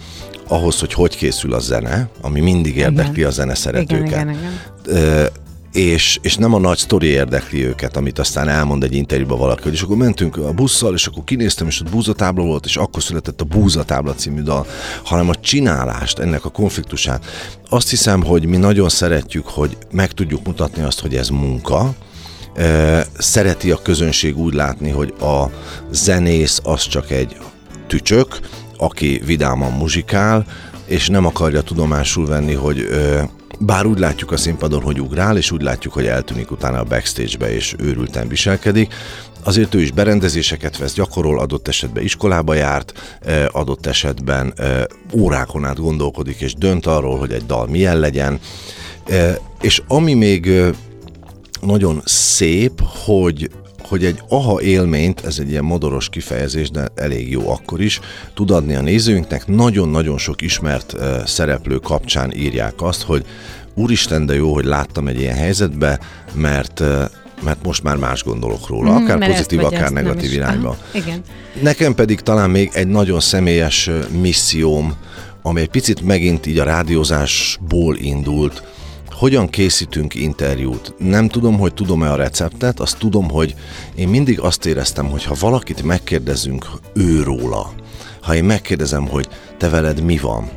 ahhoz, 0.47 0.79
hogy 0.79 0.93
hogy 0.93 1.15
készül 1.15 1.53
a 1.53 1.59
zene, 1.59 2.09
ami 2.21 2.39
mindig 2.39 2.75
érdekli 2.75 3.23
a 3.23 3.29
zene 3.29 3.55
szeretőket. 3.55 4.07
Igen, 4.07 4.29
igen, 4.29 4.29
igen. 4.29 4.59
Ö, 4.85 5.25
és, 5.73 6.19
és 6.21 6.35
nem 6.35 6.53
a 6.53 6.59
nagy 6.59 6.77
sztori 6.77 7.07
érdekli 7.07 7.65
őket, 7.65 7.97
amit 7.97 8.19
aztán 8.19 8.47
elmond 8.47 8.83
egy 8.83 8.95
interjúban 8.95 9.37
valaki, 9.37 9.69
és 9.69 9.81
akkor 9.81 9.97
mentünk 9.97 10.37
a 10.37 10.53
busszal, 10.53 10.93
és 10.93 11.07
akkor 11.07 11.23
kinéztem, 11.23 11.67
és 11.67 11.81
ott 11.81 11.89
búzatábla 11.89 12.43
volt, 12.43 12.65
és 12.65 12.77
akkor 12.77 13.03
született 13.03 13.41
a 13.41 13.45
Búzatábla 13.45 14.13
című 14.13 14.41
dal, 14.41 14.65
hanem 15.03 15.29
a 15.29 15.35
csinálást, 15.35 16.19
ennek 16.19 16.45
a 16.45 16.49
konfliktusát. 16.49 17.25
Azt 17.69 17.89
hiszem, 17.89 18.23
hogy 18.23 18.45
mi 18.45 18.57
nagyon 18.57 18.89
szeretjük, 18.89 19.47
hogy 19.47 19.77
meg 19.91 20.11
tudjuk 20.11 20.45
mutatni 20.45 20.83
azt, 20.83 20.99
hogy 20.99 21.15
ez 21.15 21.29
munka, 21.29 21.93
szereti 23.17 23.71
a 23.71 23.81
közönség 23.81 24.37
úgy 24.37 24.53
látni, 24.53 24.89
hogy 24.89 25.13
a 25.19 25.49
zenész 25.91 26.59
az 26.63 26.87
csak 26.87 27.11
egy 27.11 27.37
tücsök, 27.87 28.39
aki 28.83 29.21
vidáman 29.25 29.71
muzsikál, 29.71 30.45
és 30.85 31.07
nem 31.07 31.25
akarja 31.25 31.61
tudomásul 31.61 32.27
venni, 32.27 32.53
hogy 32.53 32.79
ö, 32.79 33.21
bár 33.59 33.85
úgy 33.85 33.99
látjuk 33.99 34.31
a 34.31 34.37
színpadon, 34.37 34.81
hogy 34.81 35.01
ugrál, 35.01 35.37
és 35.37 35.51
úgy 35.51 35.61
látjuk, 35.61 35.93
hogy 35.93 36.05
eltűnik 36.05 36.51
utána 36.51 36.79
a 36.79 36.83
backstage-be, 36.83 37.53
és 37.53 37.75
őrülten 37.79 38.27
viselkedik, 38.27 38.93
azért 39.43 39.73
ő 39.73 39.81
is 39.81 39.91
berendezéseket 39.91 40.77
vesz, 40.77 40.93
gyakorol, 40.93 41.39
adott 41.39 41.67
esetben 41.67 42.03
iskolába 42.03 42.53
járt, 42.53 43.17
adott 43.51 43.85
esetben 43.85 44.53
órákon 45.13 45.65
át 45.65 45.79
gondolkodik, 45.79 46.41
és 46.41 46.53
dönt 46.53 46.85
arról, 46.85 47.17
hogy 47.17 47.31
egy 47.31 47.45
dal 47.45 47.67
milyen 47.67 47.99
legyen, 47.99 48.39
és 49.61 49.81
ami 49.87 50.13
még 50.13 50.51
nagyon 51.61 52.01
szép, 52.05 52.81
hogy 53.05 53.49
hogy 53.85 54.05
egy 54.05 54.21
aha 54.29 54.61
élményt, 54.61 55.25
ez 55.25 55.39
egy 55.39 55.49
ilyen 55.49 55.63
modoros 55.63 56.09
kifejezés, 56.09 56.69
de 56.69 56.87
elég 56.95 57.31
jó 57.31 57.49
akkor 57.49 57.81
is, 57.81 57.99
tud 58.33 58.51
adni 58.51 58.75
a 58.75 58.81
nézőinknek. 58.81 59.47
Nagyon-nagyon 59.47 60.17
sok 60.17 60.41
ismert 60.41 60.93
uh, 60.93 61.25
szereplő 61.25 61.77
kapcsán 61.77 62.33
írják 62.35 62.81
azt, 62.81 63.01
hogy 63.01 63.25
úristen, 63.73 64.25
de 64.25 64.33
jó, 64.33 64.53
hogy 64.53 64.65
láttam 64.65 65.07
egy 65.07 65.19
ilyen 65.19 65.35
helyzetbe, 65.35 65.99
mert 66.33 66.79
uh, 66.79 67.03
mert 67.43 67.63
most 67.63 67.83
már 67.83 67.95
más 67.95 68.23
gondolok 68.23 68.67
róla, 68.67 68.91
Mhm, 68.91 69.03
akár 69.03 69.29
pozitív, 69.29 69.63
akár 69.63 69.91
negatív 69.91 70.33
irányba. 70.33 70.67
Aha, 70.67 70.77
igen. 70.91 71.21
Nekem 71.61 71.95
pedig 71.95 72.19
talán 72.19 72.49
még 72.49 72.69
egy 72.73 72.87
nagyon 72.87 73.19
személyes 73.19 73.89
misszióm, 74.21 74.93
ami 75.41 75.61
egy 75.61 75.69
picit 75.69 76.01
megint 76.01 76.45
így 76.45 76.59
a 76.59 76.63
rádiózásból 76.63 77.97
indult, 77.97 78.63
hogyan 79.23 79.49
készítünk 79.49 80.15
interjút. 80.15 80.93
Nem 80.97 81.27
tudom, 81.27 81.57
hogy 81.57 81.73
tudom-e 81.73 82.11
a 82.11 82.15
receptet, 82.15 82.79
azt 82.79 82.97
tudom, 82.97 83.29
hogy 83.29 83.55
én 83.95 84.07
mindig 84.07 84.39
azt 84.39 84.65
éreztem, 84.65 85.09
hogy 85.09 85.23
ha 85.23 85.35
valakit 85.39 85.83
megkérdezünk 85.83 86.65
őróla, 86.93 87.73
ha 88.21 88.35
én 88.35 88.43
megkérdezem, 88.43 89.07
hogy 89.07 89.27
te 89.57 89.69
veled 89.69 90.01
mi 90.01 90.17
van, 90.17 90.49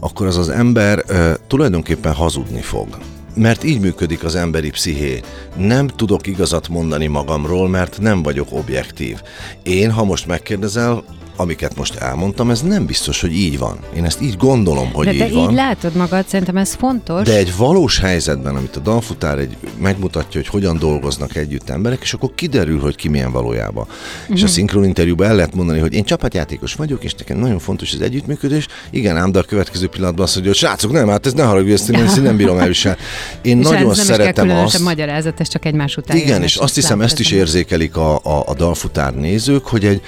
akkor 0.00 0.26
az 0.26 0.36
az 0.36 0.48
ember 0.48 1.02
ö, 1.06 1.32
tulajdonképpen 1.46 2.12
hazudni 2.12 2.60
fog. 2.60 2.98
Mert 3.34 3.64
így 3.64 3.80
működik 3.80 4.24
az 4.24 4.34
emberi 4.34 4.70
psziché. 4.70 5.20
Nem 5.56 5.86
tudok 5.86 6.26
igazat 6.26 6.68
mondani 6.68 7.06
magamról, 7.06 7.68
mert 7.68 7.98
nem 8.00 8.22
vagyok 8.22 8.48
objektív. 8.50 9.22
Én, 9.62 9.90
ha 9.90 10.04
most 10.04 10.26
megkérdezel, 10.26 11.04
amiket 11.40 11.76
most 11.76 11.94
elmondtam, 11.94 12.50
ez 12.50 12.62
nem 12.62 12.86
biztos, 12.86 13.20
hogy 13.20 13.32
így 13.32 13.58
van. 13.58 13.78
Én 13.96 14.04
ezt 14.04 14.20
így 14.20 14.36
gondolom, 14.36 14.92
hogy 14.92 15.06
De 15.06 15.12
így 15.12 15.18
te 15.18 15.28
van. 15.28 15.50
így 15.50 15.54
látod 15.54 15.94
magad, 15.94 16.26
szerintem 16.28 16.56
ez 16.56 16.74
fontos. 16.74 17.26
De 17.26 17.36
egy 17.36 17.56
valós 17.56 17.98
helyzetben, 17.98 18.56
amit 18.56 18.76
a 18.76 18.80
dalfutár 18.80 19.38
egy, 19.38 19.56
megmutatja, 19.78 20.40
hogy 20.40 20.48
hogyan 20.48 20.78
dolgoznak 20.78 21.36
együtt 21.36 21.68
emberek, 21.68 22.02
és 22.02 22.12
akkor 22.12 22.30
kiderül, 22.34 22.80
hogy 22.80 22.96
ki 22.96 23.08
milyen 23.08 23.32
valójában. 23.32 23.86
Uh-huh. 23.88 24.36
És 24.36 24.42
a 24.42 24.46
szinkron 24.46 24.84
interjúban 24.84 25.26
el 25.26 25.34
lehet 25.34 25.54
mondani, 25.54 25.78
hogy 25.78 25.94
én 25.94 26.04
csapatjátékos 26.04 26.74
vagyok, 26.74 27.04
és 27.04 27.14
nekem 27.14 27.38
nagyon 27.38 27.58
fontos 27.58 27.92
az 27.92 28.00
együttműködés. 28.00 28.66
Igen, 28.90 29.16
ám, 29.16 29.32
de 29.32 29.38
a 29.38 29.42
következő 29.42 29.86
pillanatban 29.86 30.24
azt 30.24 30.34
mondja, 30.34 30.52
hogy 30.52 30.60
srácok, 30.60 30.92
nem, 30.92 31.08
hát 31.08 31.26
ez 31.26 31.32
ne 31.32 31.44
haragudj, 31.44 31.72
ezt 31.72 31.88
én, 31.88 31.98
én 31.98 32.22
nem 32.22 32.36
bírom 32.36 32.58
elviselni. 32.58 32.98
Én 33.42 33.58
és 33.58 33.64
nagyon 33.64 33.90
ez 33.90 33.96
nem 33.96 34.04
is 34.04 34.06
kell 34.06 34.16
szeretem 34.16 34.50
azt, 34.50 34.78
magyarázat, 34.78 35.40
ez 35.40 35.48
csak 35.48 35.64
egymás 35.64 35.96
után 35.96 36.16
igen, 36.16 36.42
és 36.42 36.56
azt 36.56 36.74
hiszem, 36.74 37.00
ezt 37.00 37.18
is 37.18 37.30
érzékelik 37.30 37.96
a, 37.96 38.14
a, 38.16 38.44
a 38.46 38.54
dalfutár 38.54 39.14
nézők, 39.14 39.66
hogy 39.66 39.84
egy 39.84 40.00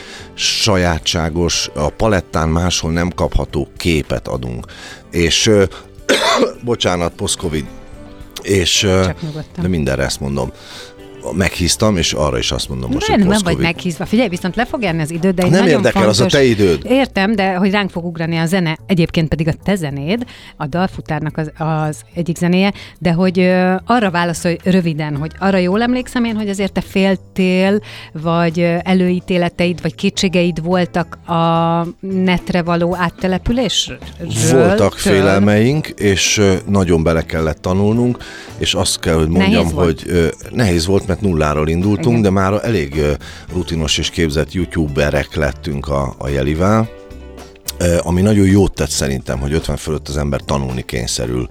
sajátságos, 1.20 1.70
a 1.74 1.88
palettán 1.88 2.48
máshol 2.48 2.92
nem 2.92 3.10
kapható 3.10 3.68
képet 3.76 4.28
adunk. 4.28 4.66
És 5.10 5.46
ö, 5.46 5.64
bocsánat, 6.64 7.12
post-covid, 7.12 7.64
és 8.42 8.82
de 9.60 9.68
mindenre 9.68 10.04
ezt 10.04 10.20
mondom. 10.20 10.52
Meghíztam, 11.32 11.96
és 11.96 12.12
arra 12.12 12.38
is 12.38 12.52
azt 12.52 12.68
mondom 12.68 12.90
most, 12.90 13.08
nem, 13.08 13.20
hogy 13.20 13.28
nem 13.28 13.40
vagy 13.44 13.56
meghízva. 13.56 14.06
Figyelj, 14.06 14.28
viszont 14.28 14.56
le 14.56 14.64
fog 14.66 14.82
járni 14.82 15.02
az 15.02 15.10
időd, 15.10 15.34
de 15.34 15.42
egy 15.42 15.50
Nem 15.50 15.60
nagyon 15.60 15.76
érdekel, 15.76 16.08
az 16.08 16.20
a 16.20 16.20
fontos... 16.20 16.38
te 16.38 16.44
időd. 16.44 16.84
Értem, 16.84 17.34
de 17.34 17.54
hogy 17.54 17.70
ránk 17.70 17.90
fog 17.90 18.04
ugrani 18.04 18.36
a 18.36 18.46
zene, 18.46 18.78
egyébként 18.86 19.28
pedig 19.28 19.48
a 19.48 19.52
te 19.64 19.74
zenéd, 19.74 20.24
a 20.56 20.66
dalfutárnak 20.66 21.36
az, 21.36 21.50
az 21.58 22.00
egyik 22.14 22.36
zenéje, 22.36 22.72
de 22.98 23.12
hogy 23.12 23.38
ö, 23.38 23.74
arra 23.86 24.10
válaszolj 24.10 24.56
röviden, 24.64 25.16
hogy 25.16 25.30
arra 25.38 25.56
jól 25.56 25.82
emlékszem 25.82 26.24
én, 26.24 26.36
hogy 26.36 26.48
azért 26.48 26.72
te 26.72 26.80
féltél, 26.80 27.80
vagy 28.12 28.60
előítéleteid, 28.82 29.82
vagy 29.82 29.94
kétségeid 29.94 30.62
voltak 30.62 31.18
a 31.26 31.86
netre 32.00 32.62
való 32.62 32.96
áttelepülésről? 32.96 33.98
Voltak 34.50 35.00
Től? 35.00 35.12
félelmeink, 35.12 35.86
és 35.86 36.42
nagyon 36.66 37.02
bele 37.02 37.22
kellett 37.22 37.60
tanulnunk, 37.62 38.18
és 38.58 38.74
azt 38.74 39.00
kell, 39.00 39.14
hogy 39.14 39.28
mondjam, 39.28 39.52
Nehéz 39.52 39.72
volt? 39.72 40.02
hogy 40.02 40.10
ö, 40.12 40.26
nehéz 40.50 40.86
volt, 40.86 41.06
mert 41.10 41.22
nulláról 41.22 41.68
indultunk, 41.68 42.18
Igen. 42.18 42.22
de 42.22 42.30
már 42.30 42.60
elég 42.64 43.02
rutinos 43.52 43.98
és 43.98 44.10
képzett 44.10 44.52
youtuberek 44.52 45.34
lettünk 45.34 45.88
a, 45.88 46.14
a 46.18 46.28
jelivel, 46.28 46.88
ami 47.98 48.20
nagyon 48.20 48.46
jót 48.46 48.74
tett 48.74 48.88
szerintem, 48.88 49.38
hogy 49.38 49.52
50 49.52 49.76
fölött 49.76 50.08
az 50.08 50.16
ember 50.16 50.40
tanulni 50.40 50.84
kényszerül 50.84 51.46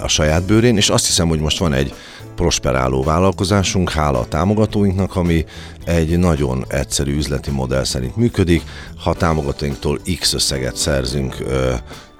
a 0.00 0.08
saját 0.08 0.42
bőrén, 0.42 0.76
és 0.76 0.88
azt 0.88 1.06
hiszem, 1.06 1.28
hogy 1.28 1.40
most 1.40 1.58
van 1.58 1.72
egy 1.72 1.94
prosperáló 2.34 3.02
vállalkozásunk, 3.02 3.90
hála 3.90 4.18
a 4.18 4.28
támogatóinknak, 4.28 5.16
ami 5.16 5.44
egy 5.84 6.18
nagyon 6.18 6.64
egyszerű 6.68 7.16
üzleti 7.16 7.50
modell 7.50 7.84
szerint 7.84 8.16
működik. 8.16 8.62
Ha 9.02 9.14
támogatóinktól 9.14 10.00
X 10.18 10.32
összeget 10.32 10.76
szerzünk, 10.76 11.36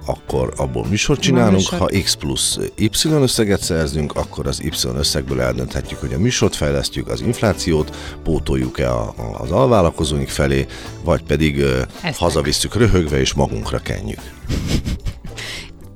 akkor 0.05 0.53
abból 0.57 0.85
műsort 0.89 1.19
csinálunk, 1.21 1.55
műsor. 1.55 1.79
ha 1.79 1.89
X 2.03 2.13
plusz 2.13 2.59
Y 2.75 2.89
összeget 3.03 3.61
szerzünk, 3.61 4.15
akkor 4.15 4.47
az 4.47 4.63
Y 4.63 4.87
összegből 4.95 5.41
eldönthetjük, 5.41 5.99
hogy 5.99 6.13
a 6.13 6.19
műsort 6.19 6.55
fejlesztjük, 6.55 7.07
az 7.07 7.21
inflációt, 7.21 7.95
pótoljuk-e 8.23 8.91
a, 8.91 9.13
a, 9.17 9.39
az 9.39 9.51
alvállalkozóink 9.51 10.29
felé, 10.29 10.65
vagy 11.03 11.23
pedig 11.23 11.57
ö, 11.59 11.81
hazavisszük 12.15 12.75
röhögve 12.75 13.19
és 13.19 13.33
magunkra 13.33 13.77
kenjük. 13.79 14.19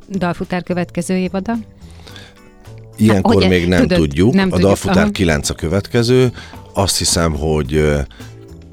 Dalfutár 0.10 0.64
következő 0.64 1.16
évada? 1.16 1.54
Ilyenkor 2.98 3.34
hogy- 3.34 3.48
még 3.48 3.68
nem 3.68 3.82
tudod, 3.82 3.98
tudjuk. 3.98 4.34
nem 4.34 4.48
a 4.48 4.50
tudjuk, 4.50 4.68
Dalfutár 4.68 5.04
aha. 5.04 5.12
9 5.12 5.50
a 5.50 5.54
következő. 5.54 6.32
Azt 6.74 6.98
hiszem, 6.98 7.34
hogy 7.36 7.84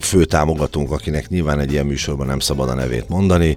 fő 0.04 0.24
támogatónk, 0.24 0.90
akinek 0.90 1.28
nyilván 1.28 1.60
egy 1.60 1.72
ilyen 1.72 1.86
műsorban 1.86 2.26
nem 2.26 2.38
szabad 2.38 2.68
a 2.68 2.74
nevét 2.74 3.08
mondani, 3.08 3.56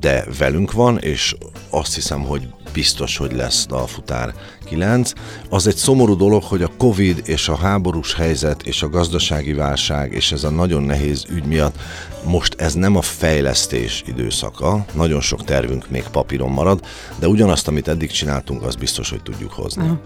de 0.00 0.24
velünk 0.38 0.72
van, 0.72 0.98
és 0.98 1.34
azt 1.70 1.94
hiszem, 1.94 2.20
hogy 2.20 2.48
biztos, 2.72 3.16
hogy 3.16 3.32
lesz 3.32 3.66
Dalfutár 3.66 4.34
9. 4.64 5.12
Az 5.48 5.66
egy 5.66 5.76
szomorú 5.76 6.16
dolog, 6.16 6.42
hogy 6.42 6.62
a 6.62 6.70
Covid 6.78 7.22
és 7.24 7.48
a 7.48 7.56
háborús 7.56 8.14
helyzet 8.14 8.62
és 8.62 8.82
a 8.82 8.88
gazdasági 8.88 9.52
válság 9.52 10.12
és 10.12 10.32
ez 10.32 10.44
a 10.44 10.50
nagyon 10.50 10.82
nehéz 10.82 11.26
ügy 11.30 11.44
miatt 11.44 11.76
most 12.24 12.54
ez 12.60 12.74
nem 12.74 12.96
a 12.96 13.02
fejlesztés 13.02 14.02
időszaka, 14.06 14.84
nagyon 14.92 15.20
sok 15.20 15.44
tervünk 15.44 15.90
még 15.90 16.04
papíron 16.12 16.50
marad, 16.50 16.84
de 17.18 17.28
ugyanazt, 17.28 17.68
amit 17.68 17.88
eddig 17.88 18.10
csináltunk, 18.10 18.62
az 18.62 18.74
biztos, 18.74 19.10
hogy 19.10 19.22
tudjuk 19.22 19.52
hozni. 19.52 19.82
Aha. 19.82 20.00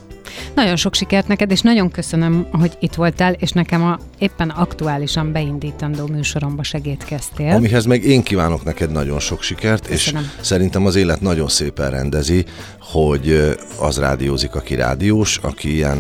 Nagyon 0.55 0.77
sok 0.77 0.95
sikert 0.95 1.29
neked, 1.29 1.51
és 1.51 1.61
nagyon 1.61 1.91
köszönöm, 1.91 2.47
hogy 2.53 2.77
itt 2.81 2.95
voltál, 2.95 3.33
és 3.33 3.51
nekem 3.51 3.83
a 3.85 3.99
éppen 4.19 4.49
aktuálisan 4.49 5.33
beindítandó 5.33 6.07
műsoromba 6.07 6.63
segítkeztél. 6.63 7.55
Amihez 7.55 7.85
meg 7.85 8.05
én 8.05 8.23
kívánok 8.23 8.65
neked 8.65 8.91
nagyon 8.93 9.19
sok 9.19 9.43
sikert, 9.43 9.87
Köszönöm. 9.87 10.23
és 10.23 10.47
szerintem 10.47 10.87
az 10.87 10.97
élet 10.97 11.21
nagyon 11.21 11.49
szépen 11.49 11.91
rendezi, 11.91 12.45
hogy 12.81 13.57
az 13.81 13.99
rádiózik, 13.99 14.55
aki 14.55 14.75
rádiós, 14.75 15.39
aki 15.43 15.75
ilyen 15.75 15.99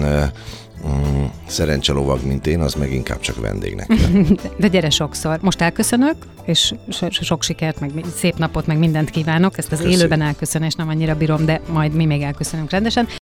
mm, 0.88 1.24
szerencselovag, 1.46 2.24
mint 2.26 2.46
én, 2.46 2.60
az 2.60 2.74
meg 2.74 2.92
inkább 2.92 3.20
csak 3.20 3.40
vendégnek. 3.40 3.92
De 4.60 4.68
gyere 4.68 4.90
sokszor. 4.90 5.38
Most 5.40 5.60
elköszönök, 5.60 6.14
és 6.44 6.74
so- 6.88 7.12
so- 7.12 7.24
sok 7.24 7.42
sikert, 7.42 7.80
meg 7.80 7.90
szép 8.16 8.38
napot, 8.38 8.66
meg 8.66 8.78
mindent 8.78 9.10
kívánok. 9.10 9.58
Ezt 9.58 9.72
az 9.72 9.78
Köszi. 9.78 9.90
élőben 9.92 10.22
elköszönés 10.22 10.74
nem 10.74 10.88
annyira 10.88 11.14
bírom, 11.16 11.44
de 11.44 11.60
majd 11.72 11.92
mi 11.92 12.04
még 12.04 12.22
elköszönünk 12.22 12.70
rendesen. 12.70 13.08